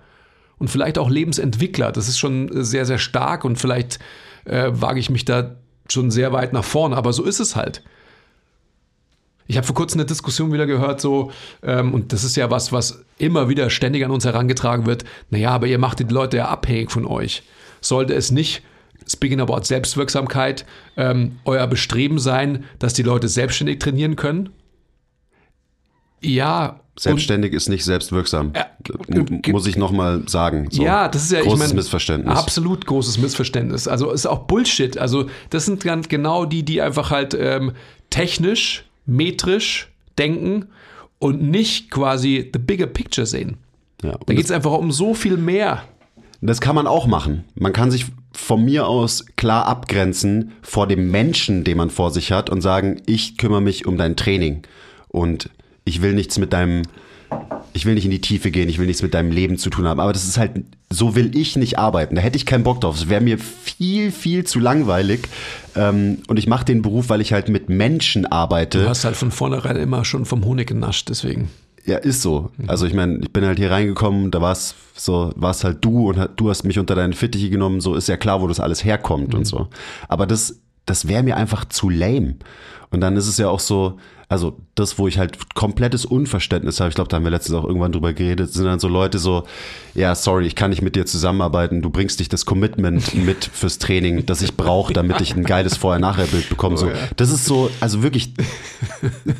[0.58, 1.92] und vielleicht auch Lebensentwickler.
[1.92, 3.98] Das ist schon sehr, sehr stark und vielleicht
[4.44, 5.56] äh, wage ich mich da
[5.88, 7.82] schon sehr weit nach vorn, aber so ist es halt.
[9.46, 11.32] Ich habe vor kurzem eine Diskussion wieder gehört, so,
[11.64, 15.04] ähm, und das ist ja was, was immer wieder ständig an uns herangetragen wird.
[15.30, 17.42] Naja, aber ihr macht die Leute ja abhängig von euch.
[17.80, 18.62] Sollte es nicht,
[19.08, 24.50] speaking about Selbstwirksamkeit, ähm, euer Bestreben sein, dass die Leute selbstständig trainieren können?
[26.20, 28.52] Ja, Selbstständig ist nicht selbstwirksam.
[28.54, 28.66] Ja,
[29.52, 30.68] muss ich nochmal sagen.
[30.70, 30.82] So.
[30.82, 32.36] Ja, das ist ja großes ich mein, Missverständnis.
[32.36, 33.88] Absolut großes Missverständnis.
[33.88, 34.98] Also ist auch Bullshit.
[34.98, 37.72] Also das sind ganz genau die, die einfach halt ähm,
[38.10, 40.66] technisch, metrisch denken
[41.18, 43.56] und nicht quasi the bigger picture sehen.
[44.02, 45.82] Ja, da geht es einfach um so viel mehr.
[46.42, 47.44] Das kann man auch machen.
[47.54, 52.32] Man kann sich von mir aus klar abgrenzen vor dem Menschen, den man vor sich
[52.32, 54.62] hat und sagen, ich kümmere mich um dein Training.
[55.08, 55.50] Und
[55.84, 56.82] ich will nichts mit deinem,
[57.72, 59.86] ich will nicht in die Tiefe gehen, ich will nichts mit deinem Leben zu tun
[59.86, 60.00] haben.
[60.00, 62.16] Aber das ist halt, so will ich nicht arbeiten.
[62.16, 62.96] Da hätte ich keinen Bock drauf.
[62.96, 65.28] Es wäre mir viel, viel zu langweilig.
[65.76, 68.82] Ähm, und ich mache den Beruf, weil ich halt mit Menschen arbeite.
[68.82, 71.48] Du hast halt von vornherein immer schon vom Honig genascht, deswegen.
[71.86, 72.50] Ja, ist so.
[72.66, 75.84] Also ich meine, ich bin halt hier reingekommen, da war es so, war es halt
[75.84, 78.60] du und du hast mich unter deine Fittiche genommen, so ist ja klar, wo das
[78.60, 79.40] alles herkommt mhm.
[79.40, 79.68] und so.
[80.08, 82.36] Aber das, das wäre mir einfach zu lame.
[82.90, 83.98] Und dann ist es ja auch so,
[84.30, 87.64] Also das, wo ich halt komplettes Unverständnis habe, ich glaube, da haben wir letztens auch
[87.64, 89.42] irgendwann drüber geredet, sind dann so Leute so,
[89.92, 93.78] ja, sorry, ich kann nicht mit dir zusammenarbeiten, du bringst nicht das Commitment mit fürs
[93.78, 96.76] Training, das ich brauche, damit ich ein geiles Vorher-Nachher-Bild bekomme.
[96.76, 98.32] So, das ist so, also wirklich,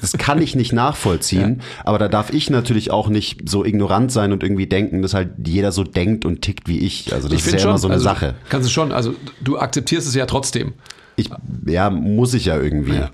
[0.01, 4.33] das kann ich nicht nachvollziehen, aber da darf ich natürlich auch nicht so ignorant sein
[4.33, 7.15] und irgendwie denken, dass halt jeder so denkt und tickt wie ich.
[7.15, 8.35] Also das Ich ist ja finde immer schon, so eine also, Sache.
[8.49, 10.73] Kannst du schon, also du akzeptierst es ja trotzdem.
[11.15, 11.31] Ich,
[11.65, 12.97] ja, muss ich ja irgendwie.
[12.97, 13.11] Ja.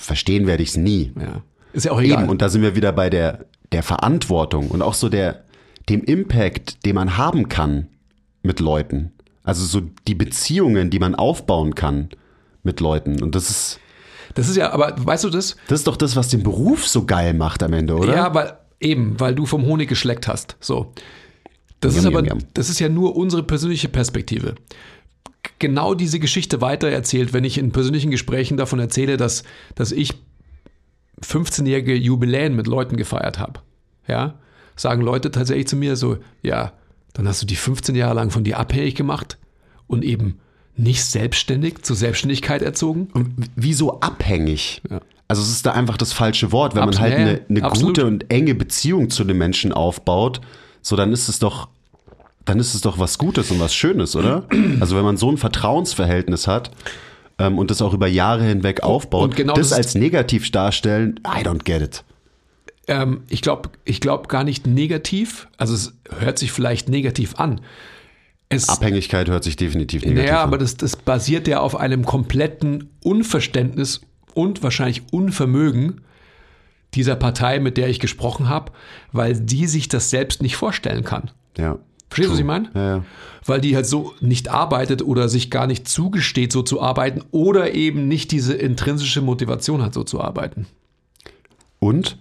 [0.00, 1.12] Verstehen werde ich es nie.
[1.20, 1.42] Ja.
[1.72, 2.22] Ist ja auch egal.
[2.22, 5.44] Eben, und da sind wir wieder bei der, der Verantwortung und auch so der,
[5.88, 7.88] dem Impact, den man haben kann
[8.42, 9.12] mit Leuten.
[9.44, 12.08] Also so die Beziehungen, die man aufbauen kann
[12.62, 13.22] mit Leuten.
[13.22, 13.80] Und das ist,
[14.34, 15.56] das ist ja, aber weißt du das?
[15.68, 18.14] das ist doch das, was den Beruf so geil macht am Ende, oder?
[18.14, 20.56] Ja, weil eben, weil du vom Honig geschleckt hast.
[20.60, 20.92] So.
[21.80, 22.48] Das ist Yum, aber, yum, yum.
[22.54, 24.54] das ist ja nur unsere persönliche Perspektive.
[25.58, 29.42] Genau diese Geschichte weiter erzählt, wenn ich in persönlichen Gesprächen davon erzähle, dass,
[29.74, 30.14] dass ich
[31.22, 33.60] 15-jährige Jubiläen mit Leuten gefeiert habe.
[34.06, 34.34] Ja,
[34.76, 36.72] sagen Leute tatsächlich zu mir so, ja,
[37.12, 39.38] dann hast du die 15 Jahre lang von dir abhängig gemacht
[39.86, 40.38] und eben
[40.76, 43.08] nicht selbstständig zur Selbstständigkeit erzogen.
[43.12, 44.80] Und wieso abhängig?
[44.88, 45.00] Ja.
[45.28, 46.74] Also es ist da einfach das falsche Wort.
[46.74, 50.40] Wenn man Absolut, halt ja, eine, eine gute und enge Beziehung zu dem Menschen aufbaut,
[50.82, 51.68] so dann ist es doch,
[52.44, 54.46] dann ist es doch was Gutes und was Schönes, oder?
[54.80, 56.70] Also wenn man so ein Vertrauensverhältnis hat
[57.38, 61.20] ähm, und das auch über Jahre hinweg aufbaut, und genau das, das- als negativ darstellen,
[61.26, 62.04] I don't get it.
[62.88, 65.48] Ähm, ich glaube ich glaub gar nicht negativ.
[65.58, 67.60] Also es hört sich vielleicht negativ an.
[68.48, 70.48] Es, Abhängigkeit hört sich definitiv negativ naja, an.
[70.48, 74.00] aber das, das basiert ja auf einem kompletten Unverständnis
[74.34, 76.00] und wahrscheinlich Unvermögen
[76.94, 78.72] dieser Partei, mit der ich gesprochen habe,
[79.12, 81.30] weil die sich das selbst nicht vorstellen kann.
[81.58, 81.78] ja.
[82.10, 82.70] Verstehst du, was ich meine?
[82.74, 83.04] Ja, ja.
[83.46, 87.72] Weil die halt so nicht arbeitet oder sich gar nicht zugesteht, so zu arbeiten oder
[87.72, 90.66] eben nicht diese intrinsische Motivation hat, so zu arbeiten.
[91.78, 92.18] Und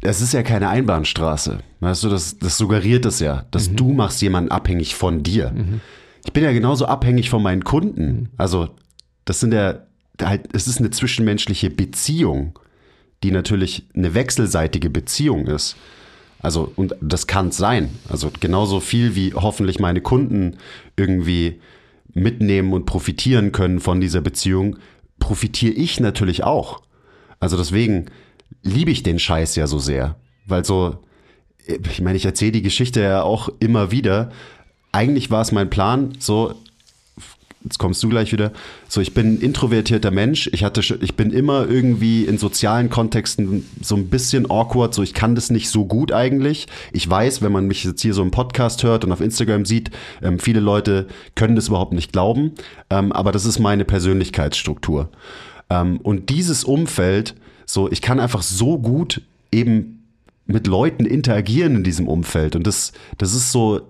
[0.00, 1.58] es ist ja keine Einbahnstraße.
[1.80, 5.52] Weißt du, das, das suggeriert es ja, dass du machst jemanden abhängig von dir.
[6.24, 8.30] Ich bin ja genauso abhängig von meinen Kunden.
[8.36, 8.70] Also,
[9.24, 9.80] das sind ja
[10.20, 12.58] halt, es ist eine zwischenmenschliche Beziehung,
[13.22, 15.76] die natürlich eine wechselseitige Beziehung ist.
[16.40, 17.90] Also, und das kann es sein.
[18.08, 20.56] Also, genauso viel wie hoffentlich meine Kunden
[20.96, 21.60] irgendwie
[22.16, 24.78] mitnehmen und profitieren können von dieser Beziehung,
[25.18, 26.80] profitiere ich natürlich auch.
[27.40, 28.06] Also deswegen
[28.62, 30.16] liebe ich den Scheiß ja so sehr.
[30.46, 30.98] Weil so,
[31.66, 34.30] ich meine, ich erzähle die Geschichte ja auch immer wieder.
[34.92, 36.54] Eigentlich war es mein Plan, so,
[37.66, 38.52] jetzt kommst du gleich wieder,
[38.88, 40.48] so, ich bin ein introvertierter Mensch.
[40.52, 45.14] Ich hatte, ich bin immer irgendwie in sozialen Kontexten so ein bisschen awkward, so, ich
[45.14, 46.68] kann das nicht so gut eigentlich.
[46.92, 49.90] Ich weiß, wenn man mich jetzt hier so im Podcast hört und auf Instagram sieht,
[50.22, 52.52] ähm, viele Leute können das überhaupt nicht glauben.
[52.88, 55.08] Ähm, aber das ist meine Persönlichkeitsstruktur.
[55.68, 60.04] Ähm, und dieses Umfeld, so, ich kann einfach so gut eben
[60.46, 62.54] mit Leuten interagieren in diesem Umfeld.
[62.54, 63.80] Und das, das ist so,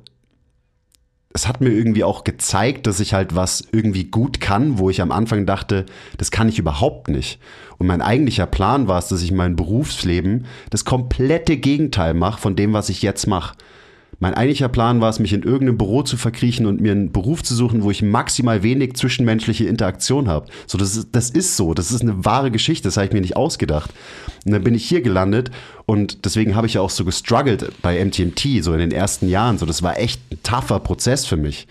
[1.37, 5.03] es hat mir irgendwie auch gezeigt, dass ich halt was irgendwie gut kann, wo ich
[5.03, 5.85] am Anfang dachte,
[6.16, 7.38] das kann ich überhaupt nicht.
[7.77, 12.57] Und mein eigentlicher Plan war es, dass ich mein Berufsleben das komplette Gegenteil mache von
[12.57, 13.55] dem, was ich jetzt mache.
[14.18, 17.42] Mein eigentlicher Plan war es, mich in irgendeinem Büro zu verkriechen und mir einen Beruf
[17.42, 20.46] zu suchen, wo ich maximal wenig zwischenmenschliche Interaktion habe.
[20.66, 21.74] So, das ist, das ist so.
[21.74, 22.88] Das ist eine wahre Geschichte.
[22.88, 23.90] Das habe ich mir nicht ausgedacht.
[24.46, 25.50] Und dann bin ich hier gelandet
[25.85, 29.59] und deswegen habe ich ja auch so gestruggelt bei MTMT, so in den ersten Jahren.
[29.59, 31.66] So, das war echt ein tougher Prozess für mich.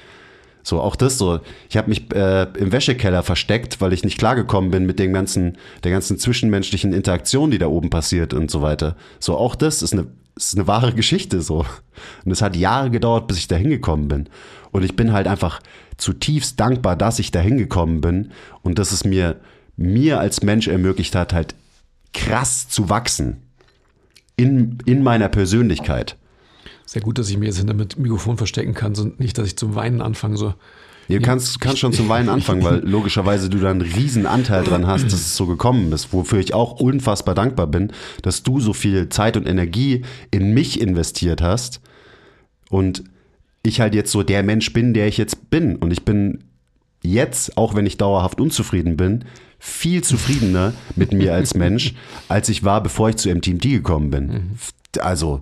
[0.62, 1.42] So, auch das so.
[1.70, 5.58] Ich habe mich äh, im Wäschekeller versteckt, weil ich nicht klargekommen bin mit den ganzen,
[5.84, 8.96] der ganzen zwischenmenschlichen Interaktion, die da oben passiert und so weiter.
[9.20, 11.66] So, auch das ist eine, ist eine wahre Geschichte so.
[12.26, 14.30] Und es hat Jahre gedauert, bis ich da hingekommen bin.
[14.72, 15.62] Und ich bin halt einfach
[15.98, 19.40] zutiefst dankbar, dass ich da hingekommen bin und dass es mir,
[19.78, 21.56] mir als Mensch ermöglicht hat, halt
[22.14, 23.42] krass zu wachsen.
[24.38, 26.18] In, in meiner Persönlichkeit.
[26.86, 29.58] Sehr gut, dass ich mir jetzt hinter dem Mikrofon verstecken kann, so nicht, dass ich
[29.58, 30.36] zum Weinen anfange.
[30.36, 30.54] So.
[31.08, 34.88] Du kannst, kannst schon zum Weinen anfangen, weil logischerweise du da einen riesen Anteil dran
[34.88, 37.92] hast, dass es so gekommen ist, wofür ich auch unfassbar dankbar bin,
[38.22, 41.82] dass du so viel Zeit und Energie in mich investiert hast
[42.70, 43.04] und
[43.64, 45.76] ich halt jetzt so der Mensch bin, der ich jetzt bin.
[45.76, 46.44] Und ich bin
[47.04, 49.26] jetzt, auch wenn ich dauerhaft unzufrieden bin,
[49.60, 51.94] viel zufriedener mit mir als Mensch,
[52.28, 54.58] als ich war, bevor ich zu MTMT gekommen bin.
[55.00, 55.42] Also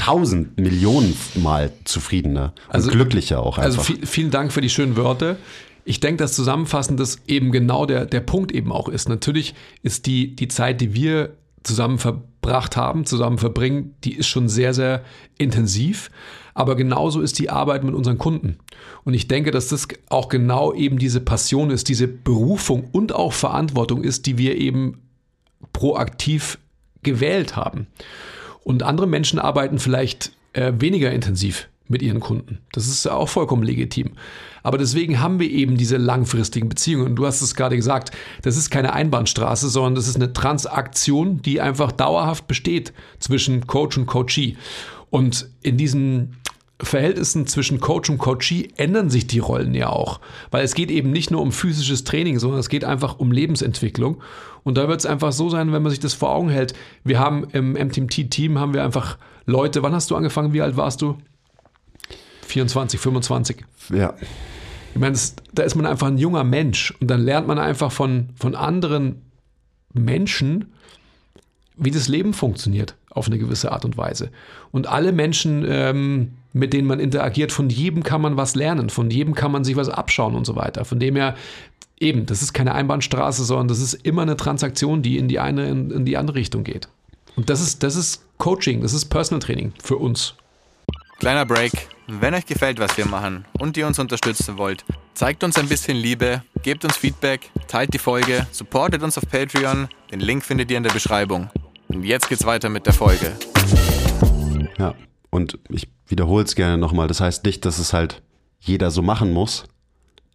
[0.00, 3.64] tausend Millionen Mal zufriedener Also- und glücklicher auch einfach.
[3.64, 5.36] Also viel, vielen Dank für die schönen Worte.
[5.84, 9.10] Ich denke, dass zusammenfassend das eben genau der, der Punkt eben auch ist.
[9.10, 14.48] Natürlich ist die, die Zeit, die wir zusammen verbracht haben, zusammen verbringen, die ist schon
[14.48, 15.04] sehr, sehr
[15.36, 16.10] intensiv.
[16.54, 18.56] Aber genauso ist die Arbeit mit unseren Kunden.
[19.04, 23.34] Und ich denke, dass das auch genau eben diese Passion ist, diese Berufung und auch
[23.34, 25.02] Verantwortung ist, die wir eben
[25.74, 26.58] proaktiv
[27.02, 27.86] gewählt haben.
[28.64, 32.58] Und andere Menschen arbeiten vielleicht äh, weniger intensiv mit ihren Kunden.
[32.72, 34.12] Das ist auch vollkommen legitim.
[34.62, 37.06] Aber deswegen haben wir eben diese langfristigen Beziehungen.
[37.06, 41.42] Und du hast es gerade gesagt, das ist keine Einbahnstraße, sondern das ist eine Transaktion,
[41.42, 44.56] die einfach dauerhaft besteht zwischen Coach und Coachee.
[45.10, 46.36] Und in diesen
[46.82, 50.20] Verhältnissen zwischen Coach und Coachee ändern sich die Rollen ja auch.
[50.50, 54.22] Weil es geht eben nicht nur um physisches Training, sondern es geht einfach um Lebensentwicklung.
[54.62, 56.74] Und da wird es einfach so sein, wenn man sich das vor Augen hält.
[57.04, 60.52] Wir haben im MTMT-Team haben wir einfach Leute, wann hast du angefangen?
[60.52, 61.16] Wie alt warst du?
[62.46, 63.64] 24, 25.
[63.92, 64.14] Ja.
[64.92, 67.92] Ich meine, das, da ist man einfach ein junger Mensch und dann lernt man einfach
[67.92, 69.22] von, von anderen
[69.92, 70.72] Menschen,
[71.76, 74.30] wie das Leben funktioniert auf eine gewisse Art und Weise.
[74.70, 79.10] Und alle Menschen, ähm, mit denen man interagiert, von jedem kann man was lernen, von
[79.10, 80.84] jedem kann man sich was abschauen und so weiter.
[80.84, 81.34] Von dem her,
[81.98, 85.68] eben, das ist keine Einbahnstraße, sondern das ist immer eine Transaktion, die in die eine,
[85.68, 86.88] in, in die andere Richtung geht.
[87.36, 90.34] Und das ist, das ist Coaching, das ist Personal Training für uns.
[91.18, 91.72] Kleiner Break.
[92.06, 95.96] Wenn euch gefällt, was wir machen und ihr uns unterstützen wollt, zeigt uns ein bisschen
[95.96, 99.88] Liebe, gebt uns Feedback, teilt die Folge, supportet uns auf Patreon.
[100.10, 101.50] Den Link findet ihr in der Beschreibung.
[101.92, 103.32] Und jetzt geht's weiter mit der Folge.
[104.78, 104.94] Ja,
[105.30, 107.08] und ich wiederhole es gerne nochmal.
[107.08, 108.22] Das heißt nicht, dass es halt
[108.60, 109.64] jeder so machen muss,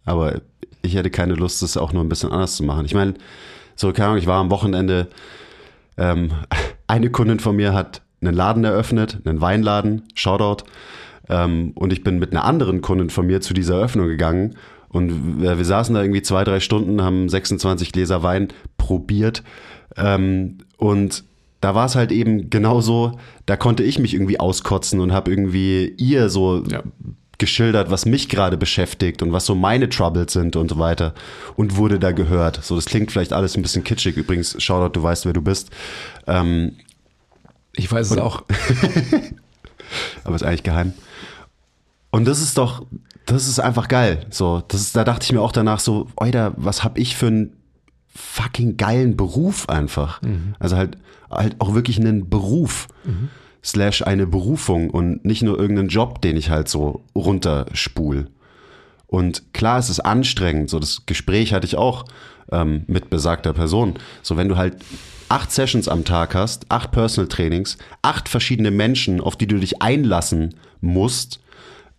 [0.04, 0.42] aber
[0.82, 2.84] ich hätte keine Lust, das auch nur ein bisschen anders zu machen.
[2.84, 3.14] Ich meine,
[3.74, 5.08] so, keine Ahnung, ich war am Wochenende,
[5.96, 6.30] ähm,
[6.86, 10.64] eine Kundin von mir hat einen Laden eröffnet, einen Weinladen, Shoutout.
[11.30, 14.56] Ähm, und ich bin mit einer anderen Kundin von mir zu dieser Eröffnung gegangen.
[14.90, 19.42] Und wir, wir saßen da irgendwie zwei, drei Stunden, haben 26 Gläser Wein probiert.
[19.96, 21.24] Ähm, und
[21.66, 25.88] da war es halt eben genauso, da konnte ich mich irgendwie auskotzen und habe irgendwie
[25.98, 26.84] ihr so Ja.
[27.38, 31.12] geschildert, was mich gerade beschäftigt und was so meine Troubles sind und so weiter
[31.56, 32.60] und wurde da gehört.
[32.62, 34.16] So, das klingt vielleicht alles ein bisschen kitschig.
[34.16, 35.70] Übrigens, Shoutout, du weißt, wer du bist.
[36.28, 36.76] Ähm,
[37.72, 38.44] Ich weiß es auch.
[40.22, 40.92] aber ist eigentlich geheim.
[42.12, 42.86] Und das ist doch,
[43.26, 44.24] das ist einfach geil.
[44.30, 47.26] So, das ist, da dachte ich mir auch danach so, Oida, was hab ich für
[47.26, 47.56] einen
[48.16, 50.20] fucking geilen Beruf einfach.
[50.58, 50.98] Also halt,
[51.30, 52.88] halt auch wirklich einen Beruf.
[53.62, 58.28] Slash eine Berufung und nicht nur irgendeinen Job, den ich halt so runterspul.
[59.08, 60.70] Und klar, es ist anstrengend.
[60.70, 62.04] So, das Gespräch hatte ich auch
[62.52, 63.94] ähm, mit besagter Person.
[64.22, 64.76] So, wenn du halt
[65.28, 69.82] acht Sessions am Tag hast, acht Personal Trainings, acht verschiedene Menschen, auf die du dich
[69.82, 71.40] einlassen musst,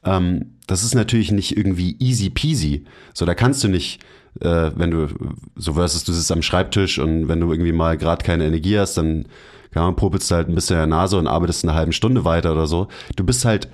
[0.05, 2.83] ähm, das ist natürlich nicht irgendwie easy peasy.
[3.13, 4.01] So, da kannst du nicht,
[4.41, 5.07] äh, wenn du,
[5.55, 8.97] so versus du sitzt am Schreibtisch und wenn du irgendwie mal gerade keine Energie hast,
[8.97, 9.25] dann
[9.71, 12.25] kann man popelst du halt ein bisschen in der Nase und arbeitest eine halbe Stunde
[12.25, 12.87] weiter oder so.
[13.15, 13.69] Du bist halt,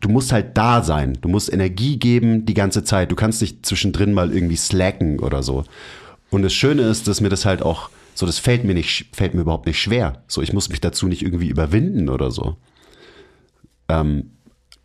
[0.00, 1.18] du musst halt da sein.
[1.20, 3.10] Du musst Energie geben die ganze Zeit.
[3.10, 5.64] Du kannst nicht zwischendrin mal irgendwie slacken oder so.
[6.30, 9.34] Und das Schöne ist, dass mir das halt auch, so das fällt mir nicht, fällt
[9.34, 10.22] mir überhaupt nicht schwer.
[10.26, 12.56] So, ich muss mich dazu nicht irgendwie überwinden oder so.
[13.88, 14.30] Ähm,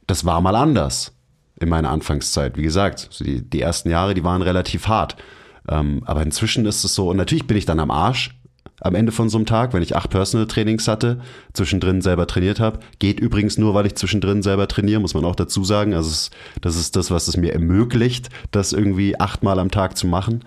[0.10, 1.14] das war mal anders
[1.60, 2.58] in meiner Anfangszeit.
[2.58, 5.16] Wie gesagt, die, die ersten Jahre, die waren relativ hart.
[5.70, 8.36] Ähm, aber inzwischen ist es so, und natürlich bin ich dann am Arsch
[8.82, 11.20] am Ende von so einem Tag, wenn ich acht Personal Trainings hatte,
[11.52, 12.80] zwischendrin selber trainiert habe.
[13.00, 15.94] Geht übrigens nur, weil ich zwischendrin selber trainiere, muss man auch dazu sagen.
[15.94, 20.08] Also es, das ist das, was es mir ermöglicht, das irgendwie achtmal am Tag zu
[20.08, 20.44] machen.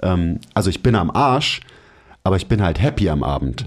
[0.00, 1.60] Ähm, also ich bin am Arsch,
[2.22, 3.66] aber ich bin halt happy am Abend.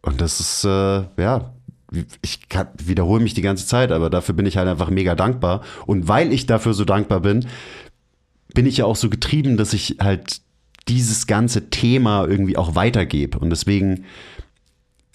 [0.00, 1.53] Und das ist, äh, ja,
[2.22, 5.62] ich kann, wiederhole mich die ganze Zeit, aber dafür bin ich halt einfach mega dankbar.
[5.86, 7.46] Und weil ich dafür so dankbar bin,
[8.54, 10.40] bin ich ja auch so getrieben, dass ich halt
[10.88, 13.38] dieses ganze Thema irgendwie auch weitergebe.
[13.38, 14.04] Und deswegen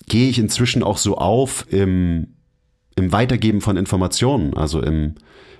[0.08, 2.28] gehe ich inzwischen auch so auf im,
[2.96, 5.16] im Weitergeben von Informationen, also im,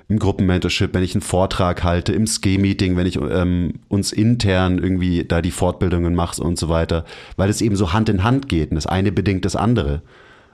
[0.08, 5.24] im Gruppenmentorship, wenn ich einen Vortrag halte, im Ski-Meeting, wenn ich ähm, uns intern irgendwie
[5.24, 7.06] da die Fortbildungen mache und so weiter,
[7.38, 10.02] weil es eben so Hand in Hand geht und das eine bedingt das andere.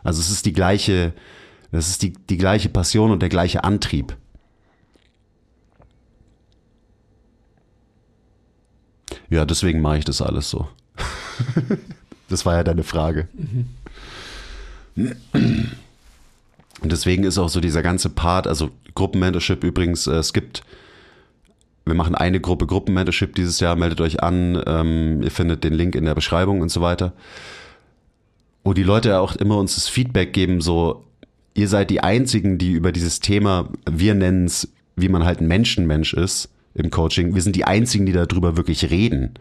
[0.05, 1.13] Also es ist die gleiche,
[1.71, 4.15] das ist die, die gleiche Passion und der gleiche Antrieb.
[9.29, 10.67] Ja, deswegen mache ich das alles so.
[12.29, 13.27] das war ja deine Frage.
[14.95, 15.21] Und
[16.83, 20.61] deswegen ist auch so dieser ganze Part, also Gruppenmentorship übrigens, äh, es gibt,
[21.83, 25.95] wir machen eine Gruppe Gruppenmentorship dieses Jahr, meldet euch an, ähm, ihr findet den Link
[25.95, 27.13] in der Beschreibung und so weiter.
[28.65, 31.05] Wo die Leute auch immer uns das Feedback geben, so,
[31.53, 35.47] ihr seid die Einzigen, die über dieses Thema, wir nennen es, wie man halt ein
[35.47, 39.35] Menschenmensch ist im Coaching, wir sind die Einzigen, die darüber wirklich reden.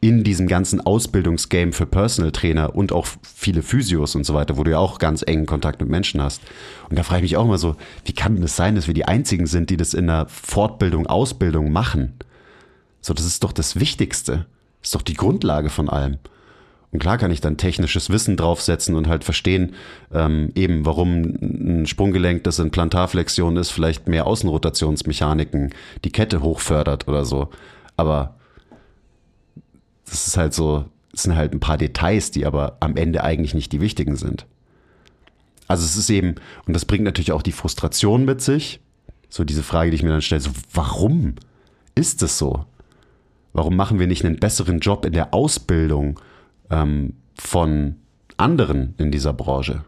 [0.00, 4.62] In diesem ganzen Ausbildungsgame für Personal Trainer und auch viele Physios und so weiter, wo
[4.62, 6.40] du ja auch ganz engen Kontakt mit Menschen hast.
[6.88, 9.04] Und da frage ich mich auch mal so, wie kann das sein, dass wir die
[9.04, 12.14] Einzigen sind, die das in der Fortbildung, Ausbildung machen?
[13.00, 14.46] So, das ist doch das Wichtigste.
[14.80, 16.18] Ist doch die Grundlage von allem.
[16.92, 19.74] Und klar kann ich dann technisches Wissen draufsetzen und halt verstehen,
[20.12, 25.72] ähm, eben warum ein Sprunggelenk, das in Plantarflexion ist, vielleicht mehr Außenrotationsmechaniken
[26.04, 27.50] die Kette hochfördert oder so.
[27.96, 28.34] Aber
[30.04, 33.54] das ist halt so, es sind halt ein paar Details, die aber am Ende eigentlich
[33.54, 34.46] nicht die wichtigen sind.
[35.68, 36.34] Also es ist eben,
[36.66, 38.80] und das bringt natürlich auch die Frustration mit sich,
[39.28, 41.36] so diese Frage, die ich mir dann stelle, so warum
[41.94, 42.64] ist es so?
[43.52, 46.18] Warum machen wir nicht einen besseren Job in der Ausbildung
[46.70, 47.96] ähm, von
[48.36, 49.84] anderen in dieser Branche?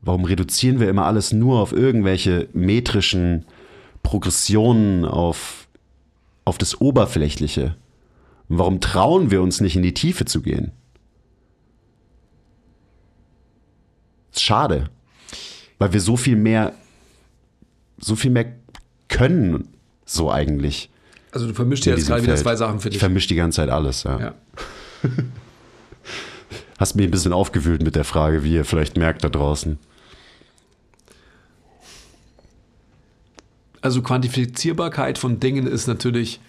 [0.00, 3.44] Warum reduzieren wir immer alles nur auf irgendwelche metrischen
[4.02, 5.68] Progressionen, auf,
[6.44, 7.76] auf das Oberflächliche?
[8.48, 10.72] Und warum trauen wir uns nicht in die Tiefe zu gehen?
[14.32, 14.90] Ist schade,
[15.78, 16.74] weil wir so viel mehr,
[17.98, 18.52] so viel mehr
[19.08, 19.68] können,
[20.04, 20.90] so eigentlich.
[21.32, 22.96] Also du vermischst jetzt gerade wieder zwei Sachen für dich.
[22.96, 24.20] Ich vermische die ganze Zeit alles, ja.
[24.20, 24.34] ja.
[26.78, 29.78] Hast mich ein bisschen aufgewühlt mit der Frage, wie ihr vielleicht merkt da draußen.
[33.80, 36.40] Also Quantifizierbarkeit von Dingen ist natürlich,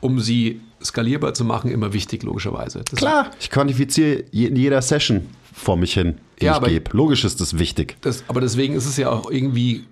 [0.00, 2.82] um sie skalierbar zu machen, immer wichtig, logischerweise.
[2.90, 6.96] Das Klar, ich quantifiziere in jeder Session vor mich hin, die ja, ich gebe.
[6.96, 7.96] Logisch ist das wichtig.
[8.02, 9.84] Das, aber deswegen ist es ja auch irgendwie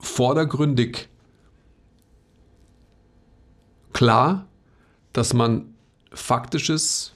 [0.00, 1.08] vordergründig
[3.92, 4.46] klar,
[5.12, 5.74] dass man
[6.12, 7.12] faktisches,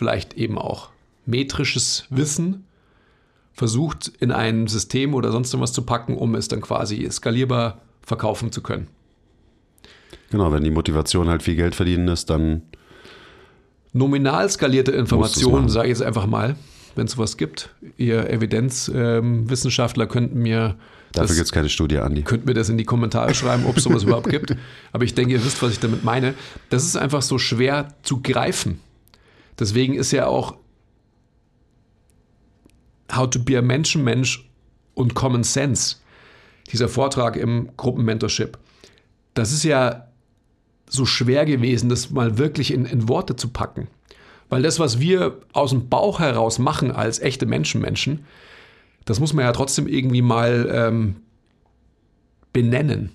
[0.00, 0.88] vielleicht eben auch
[1.26, 2.64] metrisches Wissen
[3.52, 8.50] versucht in ein System oder sonst irgendwas zu packen, um es dann quasi skalierbar verkaufen
[8.50, 8.88] zu können.
[10.30, 12.62] Genau, wenn die Motivation halt viel Geld verdienen ist, dann
[13.92, 16.56] nominal skalierte Informationen, sage ich jetzt einfach mal,
[16.94, 17.68] wenn es sowas gibt.
[17.98, 20.76] Ihr Evidenzwissenschaftler ähm, könnten mir
[21.12, 22.22] Dafür gibt es keine Studie, Andi.
[22.22, 24.56] Könnt mir das in die Kommentare schreiben, ob es sowas überhaupt gibt.
[24.92, 26.32] Aber ich denke, ihr wisst, was ich damit meine.
[26.70, 28.80] Das ist einfach so schwer zu greifen.
[29.60, 30.56] Deswegen ist ja auch
[33.14, 34.48] How to be a Menschenmensch
[34.94, 35.96] und Common Sense,
[36.72, 38.58] dieser Vortrag im Gruppenmentorship,
[39.34, 40.06] das ist ja
[40.88, 43.88] so schwer gewesen, das mal wirklich in, in Worte zu packen.
[44.48, 48.24] Weil das, was wir aus dem Bauch heraus machen als echte Menschenmenschen,
[49.04, 51.16] das muss man ja trotzdem irgendwie mal ähm,
[52.52, 53.10] benennen.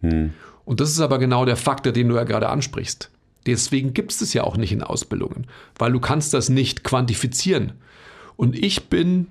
[0.00, 0.32] Hm.
[0.64, 3.10] Und das ist aber genau der Faktor, den du ja gerade ansprichst.
[3.46, 5.46] Deswegen gibt es das ja auch nicht in Ausbildungen,
[5.78, 7.72] weil du kannst das nicht quantifizieren.
[8.36, 9.28] Und ich bin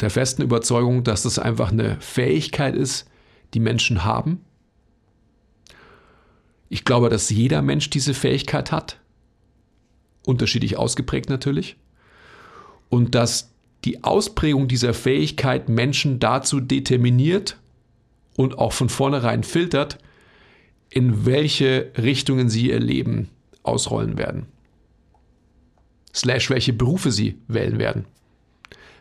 [0.00, 3.08] der festen Überzeugung, dass das einfach eine Fähigkeit ist,
[3.54, 4.40] die Menschen haben.
[6.68, 8.98] Ich glaube, dass jeder Mensch diese Fähigkeit hat
[10.28, 11.76] unterschiedlich ausgeprägt natürlich.
[12.90, 13.50] Und dass
[13.84, 17.58] die Ausprägung dieser Fähigkeit Menschen dazu determiniert
[18.36, 19.98] und auch von vornherein filtert,
[20.90, 23.28] in welche Richtungen sie ihr Leben
[23.62, 24.46] ausrollen werden.
[26.14, 28.06] Slash welche Berufe sie wählen werden.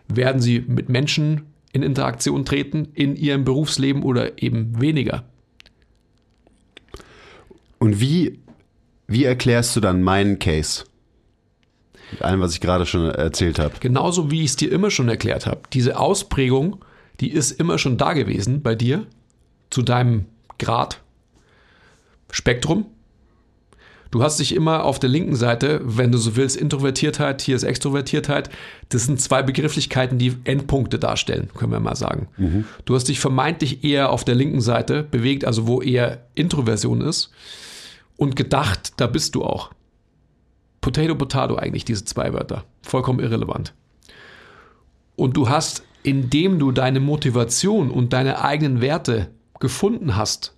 [0.08, 5.24] Werden sie mit Menschen in Interaktion treten in ihrem Berufsleben oder eben weniger?
[7.80, 8.40] Und wie,
[9.08, 10.86] wie erklärst du dann meinen Case?
[12.12, 13.76] Mit allem, was ich gerade schon erzählt habe.
[13.80, 15.62] Genauso wie ich es dir immer schon erklärt habe.
[15.74, 16.84] Diese Ausprägung,
[17.20, 19.06] die ist immer schon da gewesen bei dir,
[19.70, 20.26] zu deinem
[20.58, 21.04] Grad,
[22.32, 22.86] Spektrum.
[24.12, 27.64] Du hast dich immer auf der linken Seite, wenn du so willst, Introvertiertheit, hier ist
[27.64, 28.50] Extrovertiertheit.
[28.90, 32.28] Das sind zwei Begrifflichkeiten, die Endpunkte darstellen, können wir mal sagen.
[32.38, 32.66] Mhm.
[32.86, 37.32] Du hast dich vermeintlich eher auf der linken Seite bewegt, also wo eher Introversion ist,
[38.16, 39.72] und gedacht, da bist du auch.
[40.82, 42.64] Potato, Potato eigentlich, diese zwei Wörter.
[42.82, 43.74] Vollkommen irrelevant.
[45.16, 49.28] Und du hast, indem du deine Motivation und deine eigenen Werte
[49.60, 50.57] gefunden hast,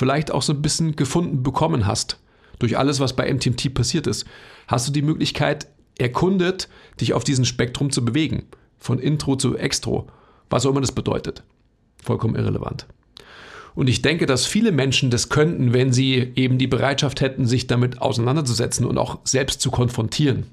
[0.00, 2.18] vielleicht auch so ein bisschen gefunden bekommen hast,
[2.58, 4.24] durch alles, was bei MTMT passiert ist,
[4.66, 6.68] hast du die Möglichkeit erkundet,
[7.02, 8.44] dich auf diesem Spektrum zu bewegen.
[8.78, 10.06] Von Intro zu Extro.
[10.48, 11.42] Was auch immer das bedeutet.
[12.02, 12.86] Vollkommen irrelevant.
[13.74, 17.66] Und ich denke, dass viele Menschen das könnten, wenn sie eben die Bereitschaft hätten, sich
[17.66, 20.46] damit auseinanderzusetzen und auch selbst zu konfrontieren.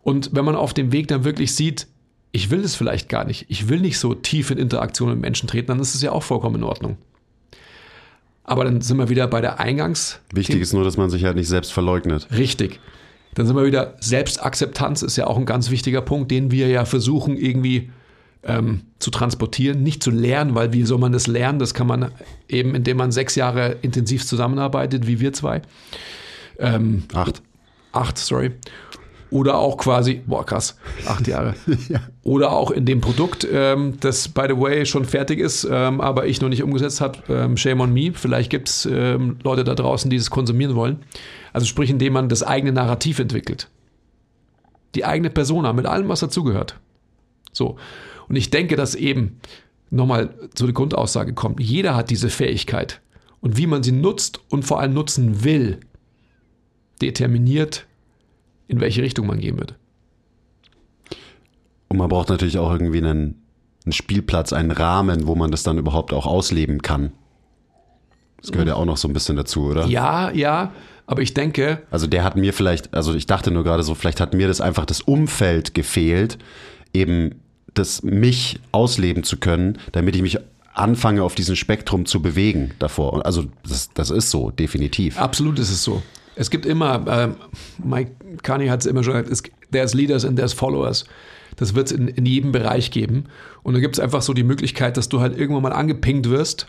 [0.00, 1.88] Und wenn man auf dem Weg dann wirklich sieht,
[2.32, 5.46] ich will es vielleicht gar nicht, ich will nicht so tief in Interaktion mit Menschen
[5.46, 6.96] treten, dann ist es ja auch vollkommen in Ordnung.
[8.44, 10.20] Aber dann sind wir wieder bei der Eingangs.
[10.32, 12.28] Wichtig ist nur, dass man sich halt nicht selbst verleugnet.
[12.36, 12.78] Richtig.
[13.34, 16.84] Dann sind wir wieder, Selbstakzeptanz ist ja auch ein ganz wichtiger Punkt, den wir ja
[16.84, 17.90] versuchen irgendwie
[18.44, 21.58] ähm, zu transportieren, nicht zu lernen, weil wie soll man das lernen?
[21.58, 22.12] Das kann man
[22.48, 25.62] eben, indem man sechs Jahre intensiv zusammenarbeitet, wie wir zwei.
[26.58, 27.42] Ähm, acht.
[27.92, 28.52] Acht, sorry.
[29.34, 30.78] Oder auch quasi, boah, krass,
[31.08, 31.56] acht Jahre.
[31.88, 31.98] ja.
[32.22, 36.26] Oder auch in dem Produkt, ähm, das, by the way, schon fertig ist, ähm, aber
[36.28, 37.18] ich noch nicht umgesetzt habe.
[37.28, 38.12] Ähm, shame on me.
[38.14, 40.98] Vielleicht gibt es ähm, Leute da draußen, die das konsumieren wollen.
[41.52, 43.68] Also sprich, indem man das eigene Narrativ entwickelt.
[44.94, 46.78] Die eigene Persona mit allem, was dazugehört.
[47.50, 47.74] So.
[48.28, 49.40] Und ich denke, dass eben
[49.90, 51.58] nochmal zu der Grundaussage kommt.
[51.58, 53.00] Jeder hat diese Fähigkeit.
[53.40, 55.80] Und wie man sie nutzt und vor allem nutzen will,
[57.02, 57.88] determiniert,
[58.68, 59.74] in welche Richtung man gehen wird.
[61.88, 63.42] Und man braucht natürlich auch irgendwie einen,
[63.84, 67.12] einen Spielplatz, einen Rahmen, wo man das dann überhaupt auch ausleben kann.
[68.40, 69.86] Das gehört ja auch noch so ein bisschen dazu, oder?
[69.86, 70.72] Ja, ja,
[71.06, 71.82] aber ich denke.
[71.90, 74.60] Also der hat mir vielleicht, also ich dachte nur gerade so, vielleicht hat mir das
[74.60, 76.38] einfach das Umfeld gefehlt,
[76.92, 77.36] eben
[77.72, 80.38] das mich ausleben zu können, damit ich mich
[80.74, 83.24] anfange, auf diesem Spektrum zu bewegen davor.
[83.24, 85.18] Also das, das ist so, definitiv.
[85.18, 86.02] Absolut ist es so.
[86.36, 87.28] Es gibt immer, äh,
[87.82, 88.12] Mike
[88.42, 91.04] Carney hat es immer schon gesagt, there's leaders and there's followers.
[91.56, 93.26] Das wird es in, in jedem Bereich geben.
[93.62, 96.68] Und da gibt es einfach so die Möglichkeit, dass du halt irgendwann mal angepinkt wirst,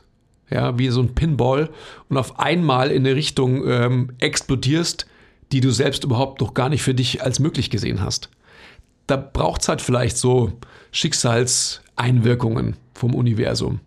[0.49, 1.69] ja, wie so ein Pinball,
[2.09, 5.07] und auf einmal in eine Richtung ähm, explodierst,
[5.51, 8.29] die du selbst überhaupt noch gar nicht für dich als möglich gesehen hast.
[9.07, 10.53] Da braucht es halt vielleicht so
[10.91, 13.79] Schicksalseinwirkungen vom Universum.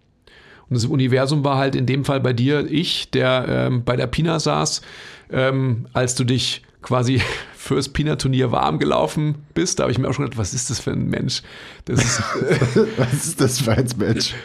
[0.68, 4.06] Und das Universum war halt in dem Fall bei dir ich, der ähm, bei der
[4.06, 4.82] Pina saß,
[5.30, 7.20] ähm, als du dich quasi
[7.56, 9.78] fürs Pina-Turnier warm gelaufen bist.
[9.78, 11.42] Da habe ich mir auch schon gedacht, was ist das für ein Mensch?
[11.84, 12.22] Das ist,
[12.96, 14.34] was ist das für ein Mensch?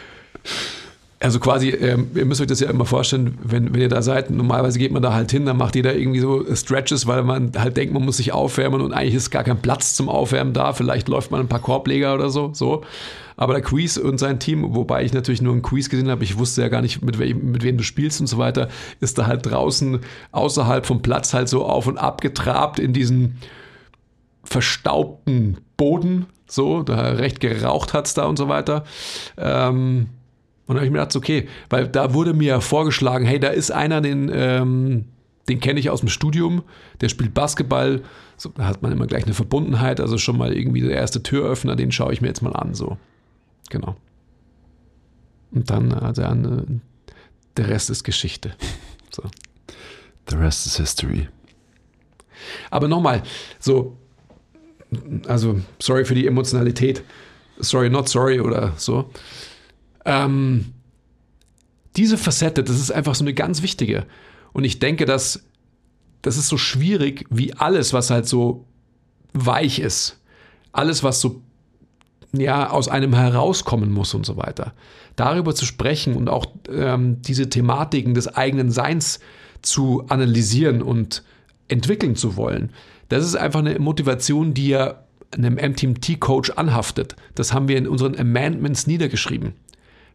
[1.24, 4.28] Also quasi, ähm, ihr müsst euch das ja immer vorstellen, wenn, wenn ihr da seid,
[4.28, 7.78] normalerweise geht man da halt hin, dann macht jeder irgendwie so Stretches, weil man halt
[7.78, 10.74] denkt, man muss sich aufwärmen und eigentlich ist gar kein Platz zum Aufwärmen da.
[10.74, 12.50] Vielleicht läuft man ein paar Korbleger oder so.
[12.52, 12.84] so.
[13.38, 16.36] Aber der Quiz und sein Team, wobei ich natürlich nur einen Quiz gesehen habe, ich
[16.36, 18.68] wusste ja gar nicht, mit, wem, mit wem du spielst und so weiter,
[19.00, 20.00] ist da halt draußen
[20.32, 23.38] außerhalb vom Platz halt so auf und ab getrabt in diesen
[24.44, 28.84] verstaubten Boden, so, da recht geraucht hat es da und so weiter.
[29.38, 30.08] Ähm,
[30.66, 33.70] und dann habe ich mir gedacht, okay, weil da wurde mir vorgeschlagen, hey, da ist
[33.70, 35.04] einer, den, ähm,
[35.48, 36.62] den kenne ich aus dem Studium,
[37.00, 38.02] der spielt Basketball,
[38.36, 41.76] so, da hat man immer gleich eine Verbundenheit, also schon mal irgendwie der erste Türöffner,
[41.76, 42.96] den schaue ich mir jetzt mal an, so.
[43.68, 43.96] Genau.
[45.52, 46.62] Und dann, also, äh,
[47.56, 48.54] der Rest ist Geschichte.
[49.10, 49.22] So.
[50.28, 51.28] The rest is history.
[52.70, 53.22] Aber nochmal,
[53.60, 53.96] so,
[55.28, 57.04] also, sorry für die Emotionalität,
[57.58, 59.10] sorry, not sorry oder so.
[60.04, 60.72] Ähm,
[61.96, 64.06] diese Facette, das ist einfach so eine ganz wichtige.
[64.52, 65.44] Und ich denke, dass
[66.22, 68.66] das ist so schwierig wie alles, was halt so
[69.34, 70.18] weich ist.
[70.72, 71.42] Alles, was so
[72.32, 74.72] ja, aus einem herauskommen muss und so weiter.
[75.16, 79.20] Darüber zu sprechen und auch ähm, diese Thematiken des eigenen Seins
[79.62, 81.22] zu analysieren und
[81.68, 82.70] entwickeln zu wollen,
[83.08, 87.16] das ist einfach eine Motivation, die ja einem MTMT-Coach anhaftet.
[87.34, 89.54] Das haben wir in unseren Amendments niedergeschrieben.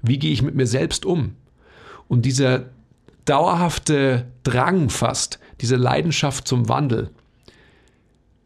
[0.01, 1.35] Wie gehe ich mit mir selbst um?
[2.07, 2.69] Und dieser
[3.25, 7.11] dauerhafte Drang fast, diese Leidenschaft zum Wandel,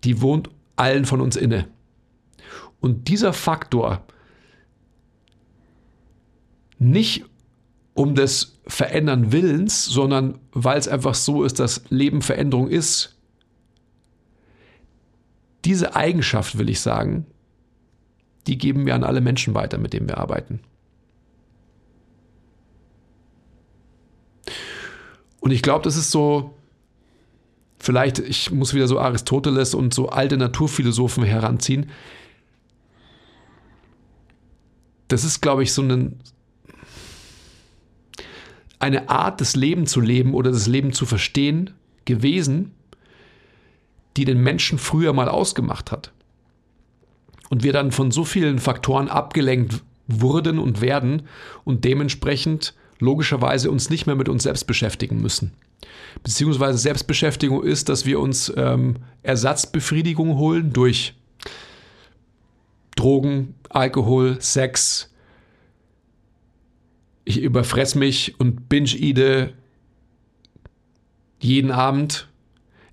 [0.04, 1.68] die wohnt allen von uns inne.
[2.82, 4.06] Und dieser Faktor,
[6.80, 7.24] nicht
[7.94, 13.16] um des Verändern Willens, sondern weil es einfach so ist, dass Leben Veränderung ist,
[15.64, 17.26] diese Eigenschaft, will ich sagen,
[18.48, 20.60] die geben wir an alle Menschen weiter, mit denen wir arbeiten.
[25.44, 26.54] Und ich glaube, das ist so,
[27.78, 31.92] vielleicht, ich muss wieder so Aristoteles und so alte Naturphilosophen heranziehen.
[35.10, 36.18] Das ist, glaube ich, so ein,
[38.80, 41.72] eine Art, das Leben zu leben oder das Leben zu verstehen
[42.06, 42.72] gewesen,
[44.16, 46.14] die den Menschen früher mal ausgemacht hat.
[47.50, 51.24] Und wir dann von so vielen Faktoren abgelenkt wurden und werden
[51.66, 55.52] und dementsprechend logischerweise uns nicht mehr mit uns selbst beschäftigen müssen.
[56.24, 61.14] Beziehungsweise Selbstbeschäftigung ist, dass wir uns ähm, Ersatzbefriedigung holen durch
[62.96, 65.12] Drogen, Alkohol, Sex.
[67.26, 69.54] Ich überfress mich und binge-eade
[71.40, 72.30] jeden Abend,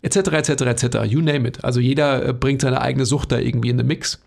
[0.02, 1.62] etc., etc., etc., you name it.
[1.64, 4.20] Also jeder äh, bringt seine eigene Sucht da irgendwie in den Mix.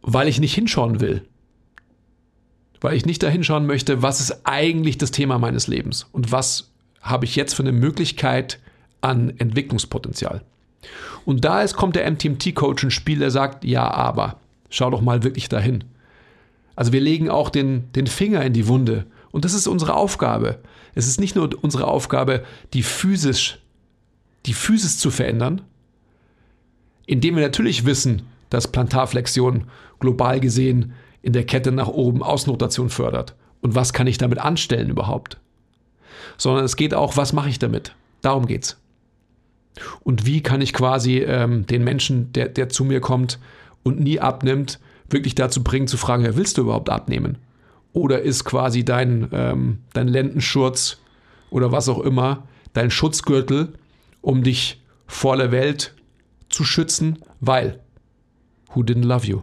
[0.00, 1.26] Weil ich nicht hinschauen will
[2.84, 6.70] weil ich nicht dahin schauen möchte, was ist eigentlich das Thema meines Lebens und was
[7.00, 8.58] habe ich jetzt für eine Möglichkeit
[9.00, 10.42] an Entwicklungspotenzial.
[11.24, 14.36] Und da ist, kommt der MTMT-Coach ins Spiel, der sagt, ja, aber
[14.68, 15.84] schau doch mal wirklich dahin.
[16.76, 19.06] Also wir legen auch den, den Finger in die Wunde.
[19.30, 20.58] Und das ist unsere Aufgabe.
[20.94, 23.60] Es ist nicht nur unsere Aufgabe, die physisch,
[24.44, 25.62] die Physis zu verändern,
[27.06, 29.68] indem wir natürlich wissen, dass Plantarflexion
[30.00, 30.92] global gesehen
[31.24, 33.34] in der Kette nach oben Ausnotation fördert.
[33.60, 35.38] Und was kann ich damit anstellen überhaupt?
[36.36, 37.94] sondern es geht auch, was mache ich damit?
[38.22, 38.80] Darum geht's.
[40.02, 43.38] Und wie kann ich quasi ähm, den Menschen, der, der zu mir kommt
[43.82, 44.78] und nie abnimmt,
[45.10, 47.38] wirklich dazu bringen, zu fragen, willst du überhaupt abnehmen?
[47.92, 50.98] Oder ist quasi dein, ähm, dein Lendenschurz
[51.50, 53.74] oder was auch immer, dein Schutzgürtel,
[54.20, 55.94] um dich vor der Welt
[56.48, 57.80] zu schützen, weil
[58.74, 59.42] who didn't love you?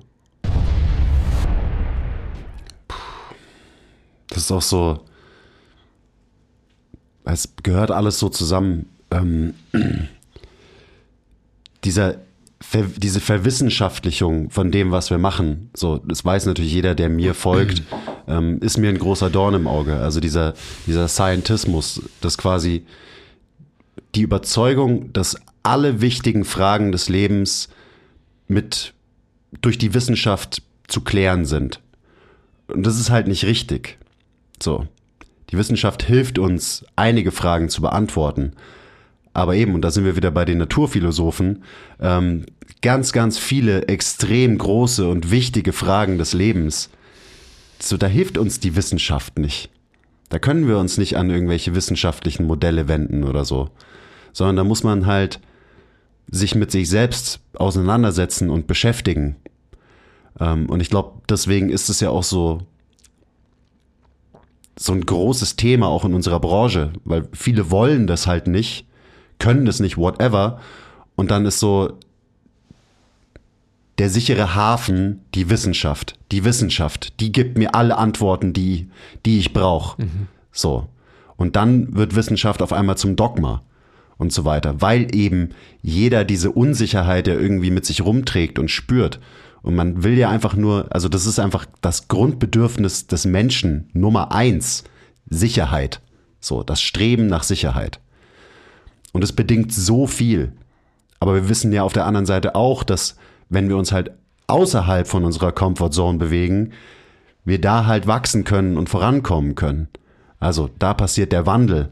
[4.31, 5.01] Das ist auch so,
[7.25, 8.87] es gehört alles so zusammen.
[9.11, 9.53] Ähm,
[11.83, 12.15] dieser,
[12.61, 17.33] Ver, diese Verwissenschaftlichung von dem, was wir machen, so, das weiß natürlich jeder, der mir
[17.33, 17.83] folgt,
[18.27, 19.97] ähm, ist mir ein großer Dorn im Auge.
[19.97, 20.53] Also dieser,
[20.87, 22.85] dieser Scientismus, das quasi
[24.15, 27.69] die Überzeugung, dass alle wichtigen Fragen des Lebens
[28.47, 28.93] mit
[29.61, 31.81] durch die Wissenschaft zu klären sind.
[32.67, 33.97] Und das ist halt nicht richtig.
[34.61, 34.87] So.
[35.49, 38.53] Die Wissenschaft hilft uns, einige Fragen zu beantworten.
[39.33, 41.63] Aber eben, und da sind wir wieder bei den Naturphilosophen,
[41.99, 42.45] ähm,
[42.81, 46.89] ganz, ganz viele extrem große und wichtige Fragen des Lebens.
[47.79, 49.69] So, da hilft uns die Wissenschaft nicht.
[50.29, 53.69] Da können wir uns nicht an irgendwelche wissenschaftlichen Modelle wenden oder so.
[54.33, 55.41] Sondern da muss man halt
[56.29, 59.35] sich mit sich selbst auseinandersetzen und beschäftigen.
[60.39, 62.61] Ähm, und ich glaube, deswegen ist es ja auch so,
[64.81, 68.85] so ein großes Thema auch in unserer Branche, weil viele wollen das halt nicht
[69.41, 70.59] können das nicht, whatever.
[71.15, 71.97] Und dann ist so
[73.97, 76.17] der sichere Hafen die Wissenschaft.
[76.31, 78.89] Die Wissenschaft, die gibt mir alle Antworten, die,
[79.25, 80.01] die ich brauche.
[80.01, 80.27] Mhm.
[80.53, 80.87] So.
[81.35, 83.63] Und dann wird Wissenschaft auf einmal zum Dogma
[84.17, 85.49] und so weiter, weil eben
[85.81, 89.19] jeder diese Unsicherheit ja irgendwie mit sich rumträgt und spürt.
[89.61, 94.31] Und man will ja einfach nur, also das ist einfach das Grundbedürfnis des Menschen Nummer
[94.31, 94.83] eins,
[95.29, 96.01] Sicherheit.
[96.39, 97.99] So, das Streben nach Sicherheit.
[99.13, 100.53] Und es bedingt so viel.
[101.19, 103.15] Aber wir wissen ja auf der anderen Seite auch, dass
[103.49, 104.11] wenn wir uns halt
[104.47, 106.71] außerhalb von unserer Comfortzone bewegen,
[107.45, 109.87] wir da halt wachsen können und vorankommen können.
[110.39, 111.89] Also da passiert der Wandel,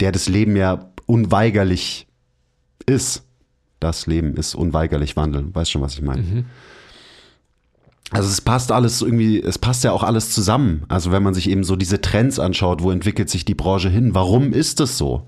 [0.00, 2.06] der das Leben ja unweigerlich
[2.86, 3.24] ist.
[3.82, 5.52] Das Leben ist unweigerlich Wandel.
[5.52, 6.22] Weißt schon, was ich meine?
[6.22, 6.44] Mhm.
[8.10, 10.84] Also es passt alles irgendwie, es passt ja auch alles zusammen.
[10.88, 14.14] Also wenn man sich eben so diese Trends anschaut, wo entwickelt sich die Branche hin?
[14.14, 15.26] Warum ist es so?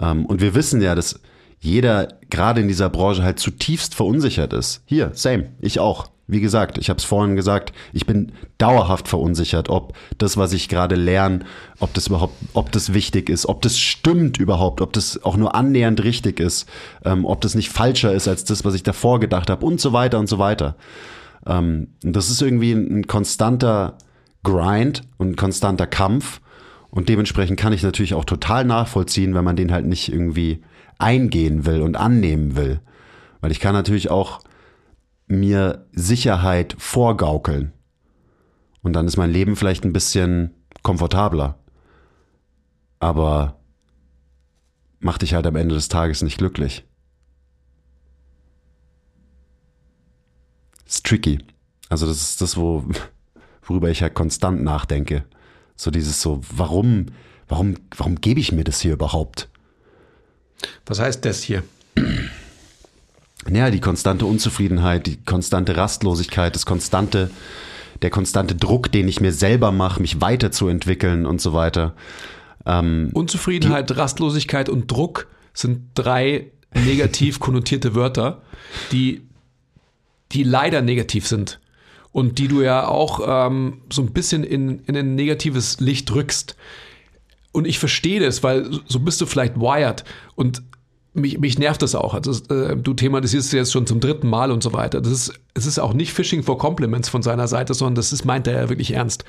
[0.00, 1.20] Ähm, und wir wissen ja, dass
[1.58, 4.82] jeder gerade in dieser Branche halt zutiefst verunsichert ist.
[4.86, 6.08] Hier, same, ich auch.
[6.28, 10.68] Wie gesagt, ich habe es vorhin gesagt, ich bin dauerhaft verunsichert, ob das, was ich
[10.68, 11.40] gerade lerne,
[11.78, 15.54] ob das überhaupt, ob das wichtig ist, ob das stimmt überhaupt, ob das auch nur
[15.54, 16.68] annähernd richtig ist,
[17.04, 19.92] ähm, ob das nicht falscher ist als das, was ich davor gedacht habe und so
[19.92, 20.74] weiter und so weiter.
[21.46, 23.96] Ähm, das ist irgendwie ein, ein konstanter
[24.42, 26.40] Grind und ein konstanter Kampf.
[26.90, 30.62] Und dementsprechend kann ich natürlich auch total nachvollziehen, wenn man den halt nicht irgendwie
[30.98, 32.80] eingehen will und annehmen will.
[33.40, 34.40] Weil ich kann natürlich auch
[35.26, 37.72] mir Sicherheit vorgaukeln.
[38.82, 41.58] Und dann ist mein Leben vielleicht ein bisschen komfortabler.
[42.98, 43.58] Aber
[45.00, 46.84] macht dich halt am Ende des Tages nicht glücklich.
[50.86, 51.38] Ist tricky.
[51.88, 52.84] Also das ist das, wo,
[53.62, 55.24] worüber ich halt konstant nachdenke.
[55.74, 57.06] So dieses so, warum,
[57.48, 59.48] warum, warum gebe ich mir das hier überhaupt?
[60.86, 61.64] Was heißt das hier?
[63.48, 67.30] Naja, die konstante Unzufriedenheit, die konstante Rastlosigkeit, das konstante,
[68.02, 71.94] der konstante Druck, den ich mir selber mache, mich weiterzuentwickeln und so weiter.
[72.64, 78.42] Ähm, Unzufriedenheit, die, Rastlosigkeit und Druck sind drei negativ konnotierte Wörter,
[78.92, 79.22] die,
[80.32, 81.60] die leider negativ sind
[82.12, 86.56] und die du ja auch ähm, so ein bisschen in, in ein negatives Licht rückst.
[87.52, 90.62] Und ich verstehe das, weil so bist du vielleicht wired und
[91.16, 92.14] mich, mich nervt das auch.
[92.14, 95.00] Also äh, du thematisierst es jetzt schon zum dritten Mal und so weiter.
[95.00, 98.24] Das ist, es ist auch nicht Phishing for Compliments von seiner Seite, sondern das ist,
[98.24, 99.24] meint er ja wirklich ernst.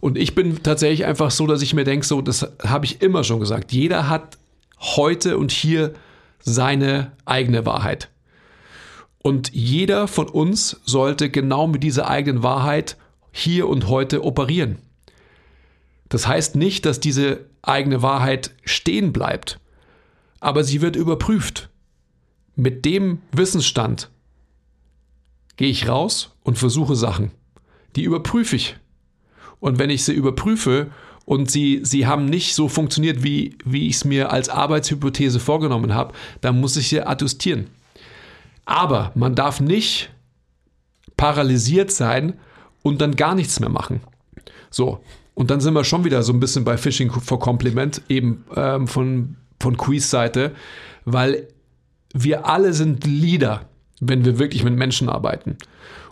[0.00, 3.24] Und ich bin tatsächlich einfach so, dass ich mir denke, so, das habe ich immer
[3.24, 3.72] schon gesagt.
[3.72, 4.38] Jeder hat
[4.78, 5.94] heute und hier
[6.40, 8.08] seine eigene Wahrheit.
[9.22, 12.96] Und jeder von uns sollte genau mit dieser eigenen Wahrheit
[13.32, 14.78] hier und heute operieren.
[16.08, 19.58] Das heißt nicht, dass diese eigene Wahrheit stehen bleibt,
[20.40, 21.70] aber sie wird überprüft.
[22.54, 24.10] Mit dem Wissensstand
[25.56, 27.30] gehe ich raus und versuche Sachen.
[27.96, 28.76] Die überprüfe ich.
[29.60, 30.90] Und wenn ich sie überprüfe
[31.24, 35.94] und sie, sie haben nicht so funktioniert, wie, wie ich es mir als Arbeitshypothese vorgenommen
[35.94, 37.68] habe, dann muss ich sie adjustieren.
[38.64, 40.10] Aber man darf nicht
[41.16, 42.34] paralysiert sein
[42.82, 44.00] und dann gar nichts mehr machen.
[44.70, 45.00] So,
[45.34, 48.88] Und dann sind wir schon wieder so ein bisschen bei Fishing for Compliment, eben ähm,
[48.88, 50.52] von, von Quiz Seite,
[51.04, 51.48] weil
[52.12, 53.68] wir alle sind Leader,
[54.00, 55.56] wenn wir wirklich mit Menschen arbeiten.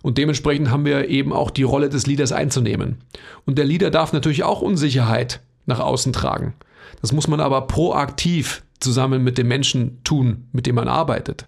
[0.02, 2.98] Und dementsprechend haben wir eben auch die Rolle des Leaders einzunehmen.
[3.46, 6.54] Und der Leader darf natürlich auch Unsicherheit nach außen tragen.
[7.00, 11.46] Das muss man aber proaktiv zusammen mit dem Menschen tun, mit dem man arbeitet.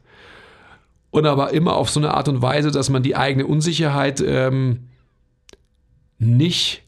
[1.10, 4.88] Und aber immer auf so eine Art und Weise, dass man die eigene Unsicherheit ähm,
[6.18, 6.82] nicht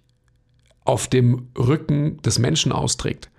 [0.84, 3.30] auf dem Rücken des Menschen austrägt,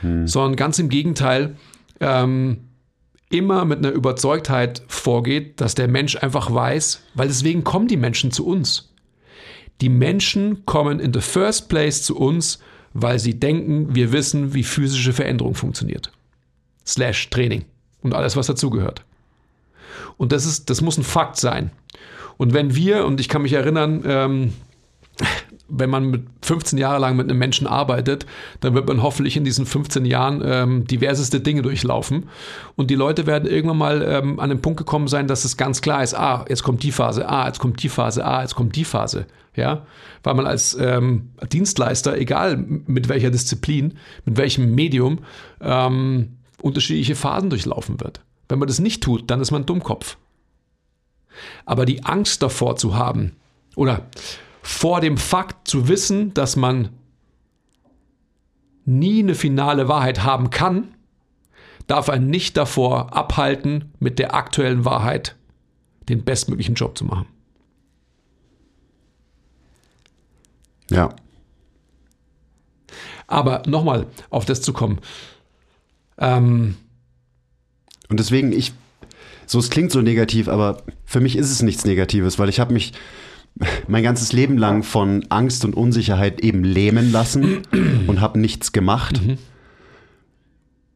[0.00, 0.26] hm.
[0.26, 1.56] sondern ganz im Gegenteil
[2.00, 2.68] ähm,
[3.30, 8.30] immer mit einer Überzeugtheit vorgeht, dass der Mensch einfach weiß, weil deswegen kommen die Menschen
[8.30, 8.94] zu uns.
[9.80, 12.58] Die Menschen kommen in the first place zu uns,
[12.94, 16.10] weil sie denken, wir wissen, wie physische Veränderung funktioniert.
[16.86, 17.64] Slash Training
[18.02, 19.04] und alles, was dazugehört.
[20.16, 21.70] Und das ist, das muss ein Fakt sein.
[22.38, 24.52] Und wenn wir, und ich kann mich erinnern, ähm,
[25.68, 28.26] wenn man mit 15 Jahre lang mit einem Menschen arbeitet,
[28.60, 32.28] dann wird man hoffentlich in diesen 15 Jahren ähm, diverseste Dinge durchlaufen.
[32.76, 35.82] Und die Leute werden irgendwann mal ähm, an den Punkt gekommen sein, dass es ganz
[35.82, 38.76] klar ist, ah, jetzt kommt die Phase, ah, jetzt kommt die Phase, ah, jetzt kommt
[38.76, 39.26] die Phase.
[39.54, 39.86] Ja,
[40.22, 43.94] weil man als ähm, Dienstleister, egal mit welcher Disziplin,
[44.24, 45.18] mit welchem Medium,
[45.60, 48.20] ähm, unterschiedliche Phasen durchlaufen wird.
[48.48, 50.16] Wenn man das nicht tut, dann ist man Dummkopf.
[51.66, 53.32] Aber die Angst davor zu haben,
[53.74, 54.06] oder
[54.62, 56.90] vor dem Fakt zu wissen, dass man
[58.84, 60.94] nie eine finale Wahrheit haben kann,
[61.86, 65.36] darf einen nicht davor abhalten, mit der aktuellen Wahrheit
[66.08, 67.26] den bestmöglichen Job zu machen.
[70.90, 71.14] Ja.
[73.26, 75.00] Aber nochmal auf das zu kommen.
[76.16, 76.76] Ähm,
[78.08, 78.72] Und deswegen, ich,
[79.46, 82.72] so es klingt so negativ, aber für mich ist es nichts Negatives, weil ich habe
[82.72, 82.92] mich
[83.86, 87.62] mein ganzes Leben lang von Angst und Unsicherheit eben lähmen lassen
[88.06, 89.20] und habe nichts gemacht.
[89.22, 89.38] Mhm.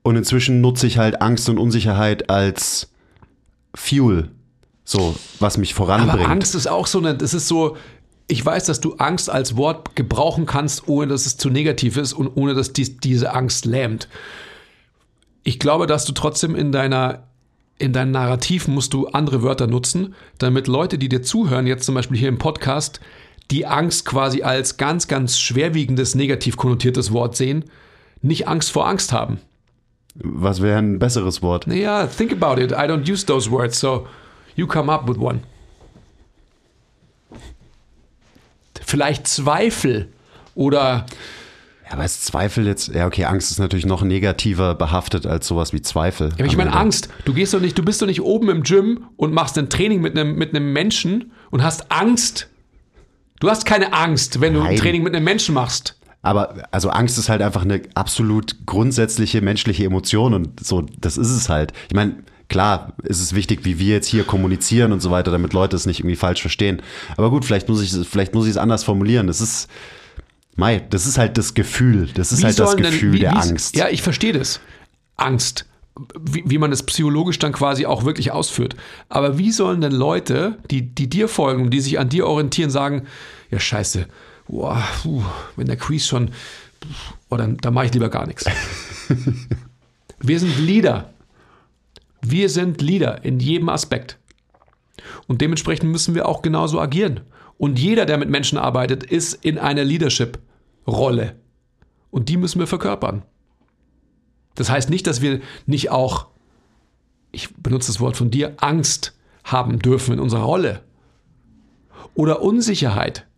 [0.03, 2.91] Und inzwischen nutze ich halt Angst und Unsicherheit als
[3.75, 4.31] Fuel,
[4.85, 6.25] so was mich voranbringt.
[6.25, 7.77] Aber Angst ist auch so eine, das ist so,
[8.27, 12.13] ich weiß, dass du Angst als Wort gebrauchen kannst, ohne dass es zu negativ ist
[12.13, 14.09] und ohne dass dies, diese Angst lähmt.
[15.45, 17.29] Ich glaube, dass du trotzdem in deiner
[17.83, 21.97] in deinem Narrativ musst du andere Wörter nutzen, damit Leute, die dir zuhören, jetzt zum
[21.97, 23.01] Beispiel hier im Podcast,
[23.51, 27.65] die Angst quasi als ganz, ganz schwerwiegendes, negativ konnotiertes Wort sehen,
[28.23, 29.41] nicht Angst vor Angst haben.
[30.15, 31.67] Was wäre ein besseres Wort?
[31.67, 32.71] Naja, think about it.
[32.71, 34.07] I don't use those words, so
[34.55, 35.41] you come up with one.
[38.81, 40.09] Vielleicht Zweifel
[40.55, 41.07] oder
[41.93, 45.83] aber ist Zweifel jetzt, ja, okay, Angst ist natürlich noch negativer behaftet als sowas wie
[45.83, 46.29] Zweifel.
[46.31, 47.11] Ja, aber ich meine, Angst.
[47.27, 50.01] Du gehst doch nicht, du bist doch nicht oben im Gym und machst ein Training
[50.01, 52.49] mit einem, mit einem Menschen und hast Angst.
[53.41, 54.63] Du hast keine Angst, wenn Nein.
[54.63, 55.99] du ein Training mit einem Menschen machst.
[56.23, 61.31] Aber also Angst ist halt einfach eine absolut grundsätzliche menschliche Emotion und so, das ist
[61.31, 61.75] es halt.
[61.89, 65.53] Ich meine, klar ist es wichtig, wie wir jetzt hier kommunizieren und so weiter, damit
[65.53, 66.81] Leute es nicht irgendwie falsch verstehen.
[67.19, 69.29] Aber gut, vielleicht muss ich, vielleicht muss ich es anders formulieren.
[69.29, 69.69] Es ist,
[70.57, 72.09] Mai, das ist halt das Gefühl.
[72.15, 73.77] Das ist wie halt das Gefühl denn, wie, der Angst.
[73.77, 74.61] Ja, ich verstehe das.
[75.17, 75.67] Angst.
[76.19, 78.77] Wie, wie, man das psychologisch dann quasi auch wirklich ausführt.
[79.09, 82.71] Aber wie sollen denn Leute, die, die dir folgen und die sich an dir orientieren,
[82.71, 83.07] sagen,
[83.51, 84.07] ja scheiße,
[84.49, 85.23] boah, puh,
[85.57, 86.31] wenn der Crease schon,
[87.29, 88.47] oh, dann, dann mache ich lieber gar nichts.
[90.23, 91.11] Wir sind Leader.
[92.23, 94.19] Wir sind Leader in jedem Aspekt.
[95.27, 97.21] Und dementsprechend müssen wir auch genauso agieren.
[97.63, 101.37] Und jeder, der mit Menschen arbeitet, ist in einer Leadership-Rolle.
[102.11, 103.23] Und die müssen wir verkörpern.
[104.57, 106.27] Das heißt nicht, dass wir nicht auch,
[107.31, 110.83] ich benutze das Wort von dir, Angst haben dürfen in unserer Rolle.
[112.15, 113.29] Oder Unsicherheit.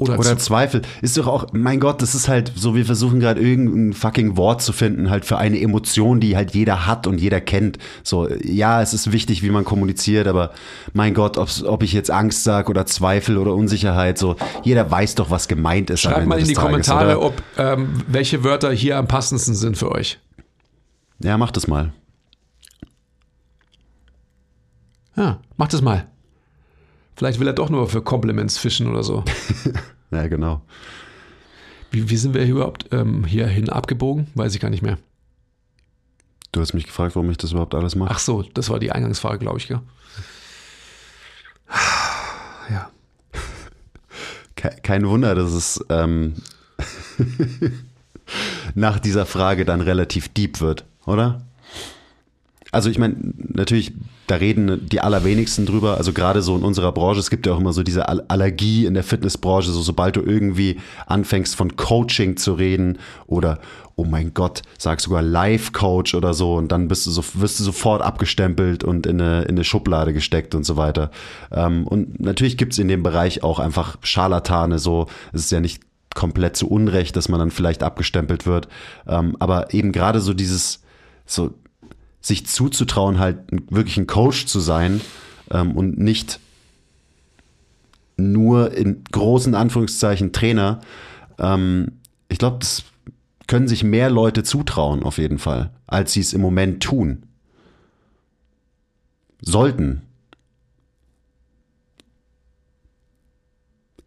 [0.00, 0.80] Oder, Oder Zweifel.
[1.02, 4.62] Ist doch auch, mein Gott, das ist halt so, wir versuchen gerade irgendein fucking Wort
[4.62, 7.76] zu finden, halt für eine Emotion, die halt jeder hat und jeder kennt.
[8.02, 10.52] So, ja, es ist wichtig, wie man kommuniziert, aber
[10.94, 15.28] mein Gott, ob ich jetzt Angst sage oder Zweifel oder Unsicherheit, so, jeder weiß doch,
[15.28, 16.00] was gemeint ist.
[16.00, 17.26] Schreibt mal in die Tages, Kommentare, oder?
[17.26, 20.18] ob ähm, welche Wörter hier am passendsten sind für euch.
[21.22, 21.92] Ja, macht es mal.
[25.14, 26.06] Ja, macht es mal.
[27.20, 29.22] Vielleicht will er doch nur für Compliments fischen oder so.
[30.10, 30.62] ja, genau.
[31.90, 34.28] Wie, wie sind wir überhaupt ähm, hierhin abgebogen?
[34.34, 34.96] Weiß ich gar nicht mehr.
[36.50, 38.10] Du hast mich gefragt, warum ich das überhaupt alles mache.
[38.10, 39.80] Ach so, das war die Eingangsfrage, glaube ich, gell?
[42.70, 42.90] Ja.
[44.82, 46.36] Kein Wunder, dass es ähm,
[48.74, 51.42] nach dieser Frage dann relativ deep wird, oder?
[52.72, 53.92] Also ich meine, natürlich
[54.30, 55.96] da reden die allerwenigsten drüber.
[55.96, 58.94] Also gerade so in unserer Branche, es gibt ja auch immer so diese Allergie in
[58.94, 63.58] der Fitnessbranche, so sobald du irgendwie anfängst von Coaching zu reden oder
[63.96, 67.64] oh mein Gott, sag sogar Life-Coach oder so und dann bist du so, wirst du
[67.64, 71.10] sofort abgestempelt und in eine, in eine Schublade gesteckt und so weiter.
[71.50, 75.60] Ähm, und natürlich gibt es in dem Bereich auch einfach Scharlatane, so, es ist ja
[75.60, 75.82] nicht
[76.14, 78.68] komplett zu Unrecht, dass man dann vielleicht abgestempelt wird.
[79.08, 80.82] Ähm, aber eben gerade so dieses,
[81.26, 81.52] so
[82.20, 83.38] sich zuzutrauen, halt
[83.70, 85.00] wirklich ein Coach zu sein
[85.50, 86.38] ähm, und nicht
[88.16, 90.80] nur in großen Anführungszeichen Trainer.
[91.38, 91.92] Ähm,
[92.28, 92.84] ich glaube, das
[93.46, 97.24] können sich mehr Leute zutrauen, auf jeden Fall, als sie es im Moment tun.
[99.40, 100.02] Sollten.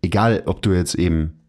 [0.01, 1.39] Egal, ob du jetzt eben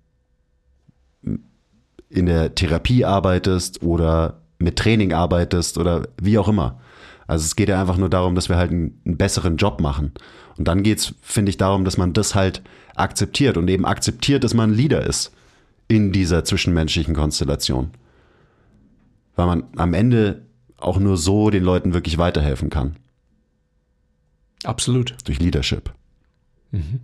[2.09, 6.81] in der Therapie arbeitest oder mit Training arbeitest oder wie auch immer.
[7.27, 10.13] Also es geht ja einfach nur darum, dass wir halt einen, einen besseren Job machen.
[10.57, 12.63] Und dann geht es, finde ich, darum, dass man das halt
[12.95, 15.33] akzeptiert und eben akzeptiert, dass man ein Leader ist
[15.89, 17.91] in dieser zwischenmenschlichen Konstellation.
[19.37, 20.43] Weil man am Ende
[20.77, 22.97] auch nur so den Leuten wirklich weiterhelfen kann.
[24.65, 25.17] Absolut.
[25.25, 25.93] Durch Leadership.
[26.71, 27.01] Mhm.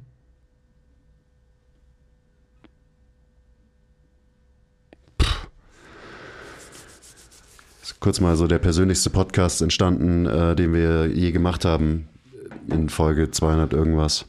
[8.00, 12.08] Kurz mal so der persönlichste Podcast entstanden, äh, den wir je gemacht haben
[12.68, 14.24] in Folge 200 irgendwas.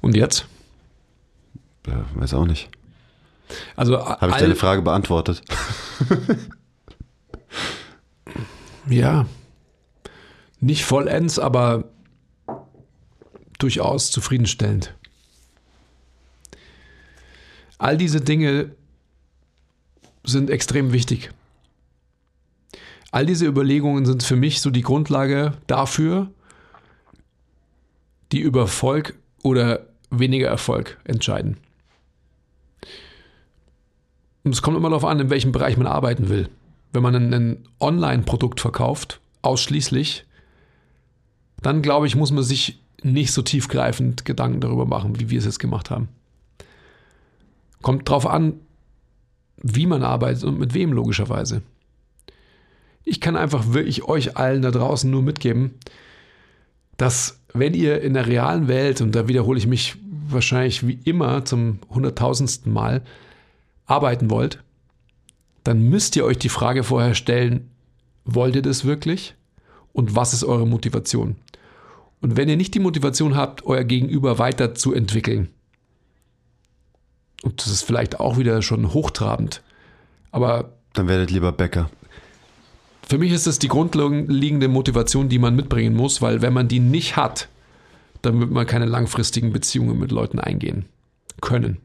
[0.00, 0.46] Und jetzt?
[1.86, 2.68] Ja, weiß auch nicht.
[3.74, 5.42] Also habe ich deine Frage beantwortet?
[8.88, 9.26] ja,
[10.60, 11.84] nicht vollends, aber
[13.58, 14.94] durchaus zufriedenstellend.
[17.80, 18.72] All diese Dinge
[20.22, 21.30] sind extrem wichtig.
[23.10, 26.30] All diese Überlegungen sind für mich so die Grundlage dafür,
[28.32, 31.56] die über Erfolg oder weniger Erfolg entscheiden.
[34.44, 36.50] Und es kommt immer darauf an, in welchem Bereich man arbeiten will.
[36.92, 40.26] Wenn man ein Online-Produkt verkauft, ausschließlich,
[41.62, 45.46] dann glaube ich, muss man sich nicht so tiefgreifend Gedanken darüber machen, wie wir es
[45.46, 46.10] jetzt gemacht haben.
[47.82, 48.54] Kommt drauf an,
[49.56, 51.62] wie man arbeitet und mit wem logischerweise.
[53.04, 55.74] Ich kann einfach wirklich euch allen da draußen nur mitgeben,
[56.96, 59.96] dass wenn ihr in der realen Welt, und da wiederhole ich mich
[60.28, 63.02] wahrscheinlich wie immer zum hunderttausendsten Mal,
[63.86, 64.62] arbeiten wollt,
[65.64, 67.70] dann müsst ihr euch die Frage vorher stellen,
[68.24, 69.34] wollt ihr das wirklich?
[69.92, 71.36] Und was ist eure Motivation?
[72.20, 75.48] Und wenn ihr nicht die Motivation habt, euer Gegenüber weiterzuentwickeln,
[77.42, 79.62] und das ist vielleicht auch wieder schon hochtrabend.
[80.30, 80.72] Aber.
[80.92, 81.90] Dann werdet lieber Bäcker.
[83.08, 86.78] Für mich ist das die grundlegende Motivation, die man mitbringen muss, weil wenn man die
[86.78, 87.48] nicht hat,
[88.22, 90.84] dann wird man keine langfristigen Beziehungen mit Leuten eingehen
[91.40, 91.78] können.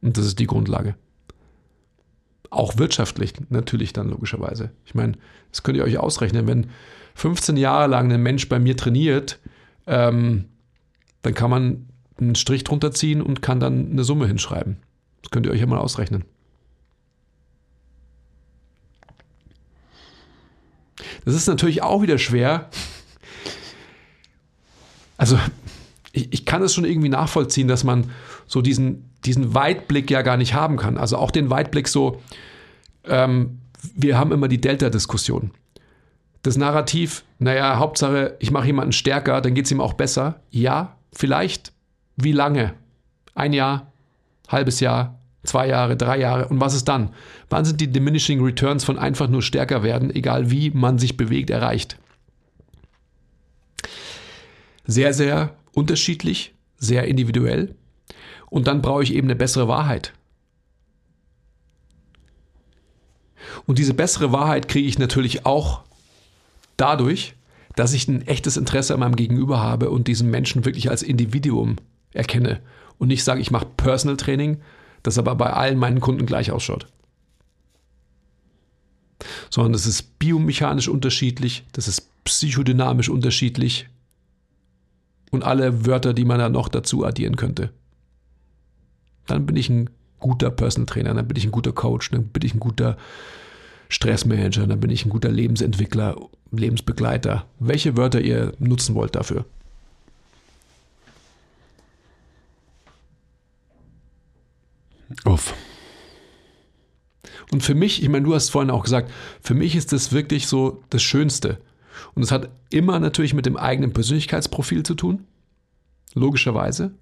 [0.00, 0.94] Und das ist die Grundlage.
[2.50, 4.70] Auch wirtschaftlich natürlich dann logischerweise.
[4.84, 5.14] Ich meine,
[5.50, 6.70] das könnt ihr euch ausrechnen, wenn
[7.14, 9.40] 15 Jahre lang ein Mensch bei mir trainiert,
[9.86, 10.44] ähm,
[11.22, 11.87] dann kann man
[12.20, 14.78] einen Strich drunter ziehen und kann dann eine Summe hinschreiben.
[15.22, 16.24] Das könnt ihr euch ja mal ausrechnen.
[21.24, 22.68] Das ist natürlich auch wieder schwer.
[25.16, 25.38] Also,
[26.12, 28.10] ich, ich kann es schon irgendwie nachvollziehen, dass man
[28.46, 30.96] so diesen, diesen Weitblick ja gar nicht haben kann.
[30.96, 32.22] Also auch den Weitblick so,
[33.04, 33.60] ähm,
[33.94, 35.52] wir haben immer die Delta-Diskussion.
[36.42, 40.40] Das Narrativ, naja, Hauptsache, ich mache jemanden stärker, dann geht es ihm auch besser.
[40.50, 41.72] Ja, vielleicht
[42.20, 42.74] wie lange?
[43.34, 43.92] Ein Jahr,
[44.48, 46.48] halbes Jahr, zwei Jahre, drei Jahre.
[46.48, 47.10] Und was ist dann?
[47.48, 51.50] Wann sind die diminishing returns von einfach nur stärker werden, egal wie man sich bewegt,
[51.50, 51.96] erreicht?
[54.84, 57.74] Sehr, sehr unterschiedlich, sehr individuell.
[58.50, 60.12] Und dann brauche ich eben eine bessere Wahrheit.
[63.66, 65.82] Und diese bessere Wahrheit kriege ich natürlich auch
[66.76, 67.34] dadurch,
[67.76, 71.76] dass ich ein echtes Interesse an meinem Gegenüber habe und diesen Menschen wirklich als Individuum
[72.12, 72.60] erkenne
[72.98, 74.60] und nicht sage, ich mache Personal Training,
[75.02, 76.86] das aber bei allen meinen Kunden gleich ausschaut.
[79.50, 83.88] Sondern das ist biomechanisch unterschiedlich, das ist psychodynamisch unterschiedlich
[85.30, 87.70] und alle Wörter, die man da noch dazu addieren könnte.
[89.26, 89.90] Dann bin ich ein
[90.20, 92.96] guter Personal Trainer, dann bin ich ein guter Coach, dann bin ich ein guter
[93.88, 96.16] Stressmanager, dann bin ich ein guter Lebensentwickler,
[96.50, 97.46] Lebensbegleiter.
[97.58, 99.44] Welche Wörter ihr nutzen wollt dafür.
[105.24, 105.54] Uff.
[107.50, 110.46] Und für mich, ich meine, du hast vorhin auch gesagt, für mich ist das wirklich
[110.46, 111.58] so das Schönste.
[112.14, 115.24] Und es hat immer natürlich mit dem eigenen Persönlichkeitsprofil zu tun.
[116.14, 116.92] Logischerweise.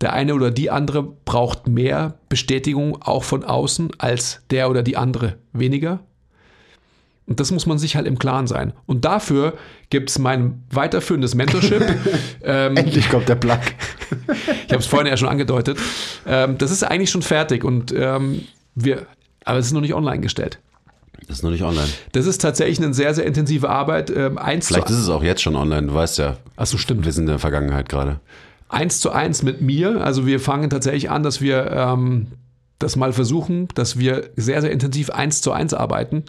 [0.00, 4.96] Der eine oder die andere braucht mehr Bestätigung auch von außen als der oder die
[4.96, 6.00] andere weniger.
[7.26, 8.72] Und das muss man sich halt im Klaren sein.
[8.86, 9.54] Und dafür
[9.90, 11.82] gibt es mein weiterführendes Mentorship.
[12.42, 13.60] ähm, Endlich kommt der Plug.
[14.66, 15.78] ich habe es vorhin ja schon angedeutet.
[16.26, 18.42] Ähm, das ist eigentlich schon fertig und ähm,
[18.74, 19.06] wir,
[19.44, 20.58] aber es ist noch nicht online gestellt.
[21.28, 21.88] Das ist noch nicht online.
[22.12, 24.10] Das ist tatsächlich eine sehr, sehr intensive Arbeit.
[24.10, 26.36] Ähm, eins Vielleicht ist es auch jetzt schon online, du weißt ja.
[26.56, 27.04] Ach so, stimmt.
[27.04, 28.20] Wir sind in der Vergangenheit gerade.
[28.68, 30.02] Eins zu eins mit mir.
[30.02, 32.28] Also wir fangen tatsächlich an, dass wir ähm,
[32.82, 36.24] das mal versuchen, dass wir sehr, sehr intensiv eins zu eins arbeiten.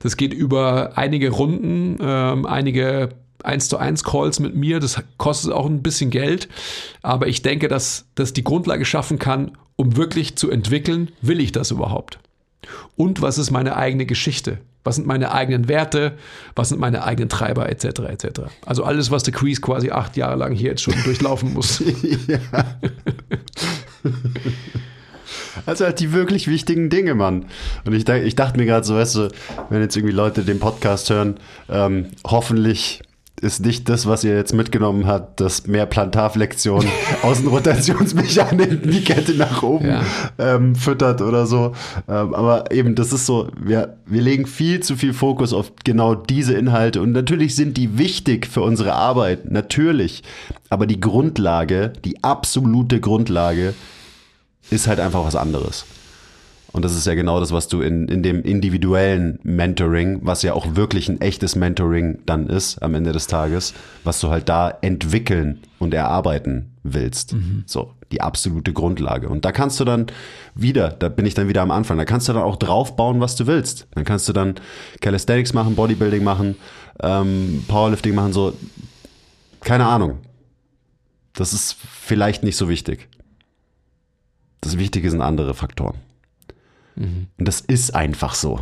[0.00, 3.10] Das geht über einige Runden, ähm, einige
[3.44, 4.80] eins zu eins Calls mit mir.
[4.80, 6.48] Das kostet auch ein bisschen Geld.
[7.02, 11.52] Aber ich denke, dass das die Grundlage schaffen kann, um wirklich zu entwickeln, will ich
[11.52, 12.18] das überhaupt?
[12.96, 14.58] Und was ist meine eigene Geschichte?
[14.84, 16.16] Was sind meine eigenen Werte?
[16.54, 18.40] Was sind meine eigenen Treiber, etc., etc.
[18.64, 21.82] Also alles, was der Quiz quasi acht Jahre lang hier jetzt schon durchlaufen muss.
[22.26, 22.40] ja.
[25.66, 27.46] Also halt die wirklich wichtigen Dinge, Mann.
[27.84, 29.28] Und ich, ich dachte mir gerade so, weißt du,
[29.68, 31.36] wenn jetzt irgendwie Leute den Podcast hören,
[31.68, 33.02] ähm, hoffentlich
[33.40, 36.84] ist nicht das, was ihr jetzt mitgenommen habt, dass mehr Plantarflexion
[37.22, 40.02] Außenrotationsmechaniken die Kette nach oben ja.
[40.38, 41.72] ähm, füttert oder so.
[42.08, 46.14] Ähm, aber eben, das ist so, wir, wir legen viel zu viel Fokus auf genau
[46.14, 50.22] diese Inhalte und natürlich sind die wichtig für unsere Arbeit, natürlich.
[50.68, 53.74] Aber die Grundlage, die absolute Grundlage
[54.70, 55.86] ist halt einfach was anderes.
[56.72, 60.54] Und das ist ja genau das, was du in, in dem individuellen Mentoring, was ja
[60.54, 64.70] auch wirklich ein echtes Mentoring dann ist am Ende des Tages, was du halt da
[64.80, 67.34] entwickeln und erarbeiten willst.
[67.34, 67.64] Mhm.
[67.66, 69.28] So, die absolute Grundlage.
[69.28, 70.06] Und da kannst du dann
[70.54, 73.34] wieder, da bin ich dann wieder am Anfang, da kannst du dann auch draufbauen, was
[73.34, 73.88] du willst.
[73.92, 74.54] Dann kannst du dann
[75.00, 76.56] Calisthenics machen, Bodybuilding machen,
[77.02, 78.52] ähm, Powerlifting machen, so.
[79.60, 80.18] Keine Ahnung.
[81.34, 83.08] Das ist vielleicht nicht so wichtig.
[84.60, 85.98] Das Wichtige sind andere Faktoren.
[86.96, 87.28] Mhm.
[87.38, 88.60] Und das ist einfach so.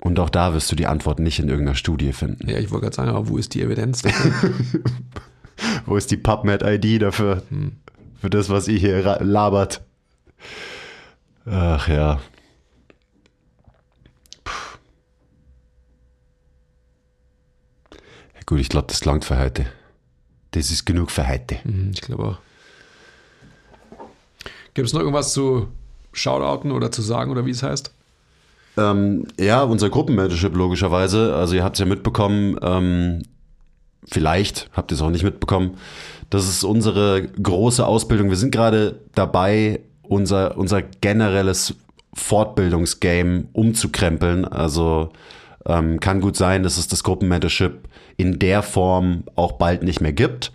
[0.00, 2.48] Und auch da wirst du die Antwort nicht in irgendeiner Studie finden.
[2.48, 4.04] Ja, ich wollte gerade sagen, aber wo ist die Evidenz?
[5.86, 7.42] wo ist die PubMed-ID dafür?
[7.48, 7.72] Hm.
[8.20, 9.82] Für das, was ihr hier labert.
[11.44, 12.20] Ach ja.
[18.34, 19.66] Ja gut, ich glaube, das langt für heute.
[20.52, 21.58] Das ist genug für heute.
[21.64, 22.45] Mhm, ich glaube auch.
[24.76, 25.68] Gibt es noch irgendwas zu
[26.12, 27.94] Shoutouten oder zu sagen oder wie es heißt?
[28.76, 31.34] Ähm, ja, unser Gruppenmentorship logischerweise.
[31.34, 33.22] Also ihr habt es ja mitbekommen, ähm,
[34.04, 35.78] vielleicht habt ihr es auch nicht mitbekommen.
[36.28, 38.28] Das ist unsere große Ausbildung.
[38.28, 41.74] Wir sind gerade dabei, unser, unser generelles
[42.12, 44.44] Fortbildungsgame umzukrempeln.
[44.44, 45.08] Also
[45.64, 50.12] ähm, kann gut sein, dass es das Gruppenmentorship in der Form auch bald nicht mehr
[50.12, 50.52] gibt.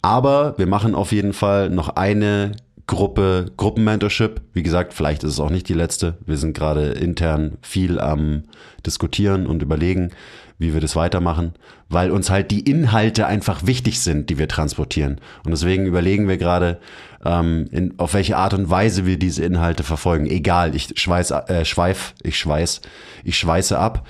[0.00, 2.52] Aber wir machen auf jeden Fall noch eine
[2.86, 4.42] Gruppe, Gruppenmentorship.
[4.52, 6.18] Wie gesagt, vielleicht ist es auch nicht die letzte.
[6.26, 8.44] Wir sind gerade intern viel am
[8.84, 10.10] diskutieren und überlegen,
[10.58, 11.54] wie wir das weitermachen,
[11.88, 15.20] weil uns halt die Inhalte einfach wichtig sind, die wir transportieren.
[15.44, 16.78] Und deswegen überlegen wir gerade,
[17.24, 20.26] ähm, in, auf welche Art und Weise wir diese Inhalte verfolgen.
[20.26, 22.82] Egal, ich schweiß, äh, schweif, ich schweiß,
[23.24, 24.06] ich schweiße ab.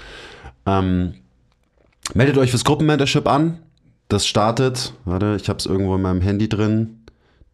[0.66, 1.14] Ähm,
[2.12, 3.58] meldet euch fürs Gruppenmentorship an.
[4.08, 7.03] Das startet, warte, ich habe es irgendwo in meinem Handy drin.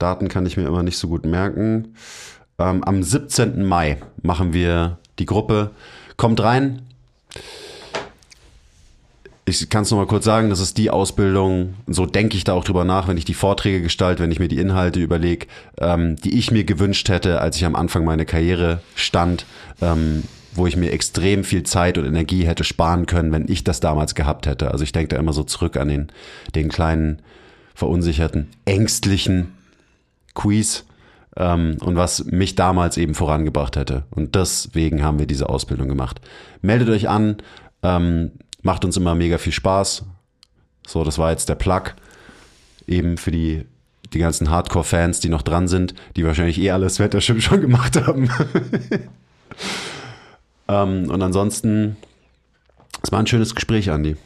[0.00, 1.94] Daten kann ich mir immer nicht so gut merken.
[2.58, 3.64] Ähm, am 17.
[3.64, 5.70] Mai machen wir die Gruppe.
[6.16, 6.82] Kommt rein.
[9.44, 12.62] Ich kann es nochmal kurz sagen, das ist die Ausbildung, so denke ich da auch
[12.62, 15.46] drüber nach, wenn ich die Vorträge gestalte, wenn ich mir die Inhalte überlege,
[15.78, 19.46] ähm, die ich mir gewünscht hätte, als ich am Anfang meiner Karriere stand,
[19.82, 20.22] ähm,
[20.52, 24.14] wo ich mir extrem viel Zeit und Energie hätte sparen können, wenn ich das damals
[24.14, 24.70] gehabt hätte.
[24.70, 26.12] Also ich denke da immer so zurück an den,
[26.54, 27.20] den kleinen,
[27.74, 29.52] verunsicherten, ängstlichen
[30.34, 30.84] Quiz
[31.36, 34.04] ähm, und was mich damals eben vorangebracht hätte.
[34.10, 36.20] Und deswegen haben wir diese Ausbildung gemacht.
[36.62, 37.38] Meldet euch an,
[37.82, 40.04] ähm, macht uns immer mega viel Spaß.
[40.86, 41.94] So, das war jetzt der Plug
[42.86, 43.64] eben für die,
[44.12, 48.28] die ganzen Hardcore-Fans, die noch dran sind, die wahrscheinlich eh alles Wettership schon gemacht haben.
[50.68, 51.96] ähm, und ansonsten,
[53.02, 54.16] es war ein schönes Gespräch, Andi.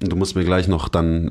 [0.00, 1.30] Und du musst mir gleich noch dann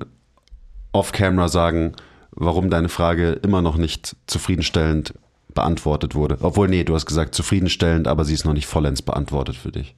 [0.91, 1.93] off-camera sagen,
[2.39, 5.13] warum deine Frage immer noch nicht zufriedenstellend
[5.53, 6.37] beantwortet wurde.
[6.41, 9.95] Obwohl, nee, du hast gesagt zufriedenstellend, aber sie ist noch nicht vollends beantwortet für dich.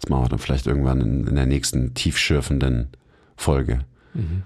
[0.00, 2.88] Das machen wir dann vielleicht irgendwann in, in der nächsten tiefschürfenden
[3.36, 3.80] Folge.
[4.14, 4.42] Mhm.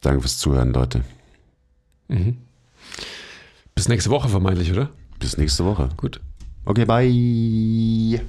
[0.00, 1.02] Danke fürs Zuhören, Leute.
[2.08, 2.38] Mhm.
[3.74, 4.90] Bis Bis nächste Woche vermeintlich, oder?
[5.20, 5.88] Bis nächste Woche.
[5.96, 6.20] Gut.
[6.64, 8.20] Okay, bye.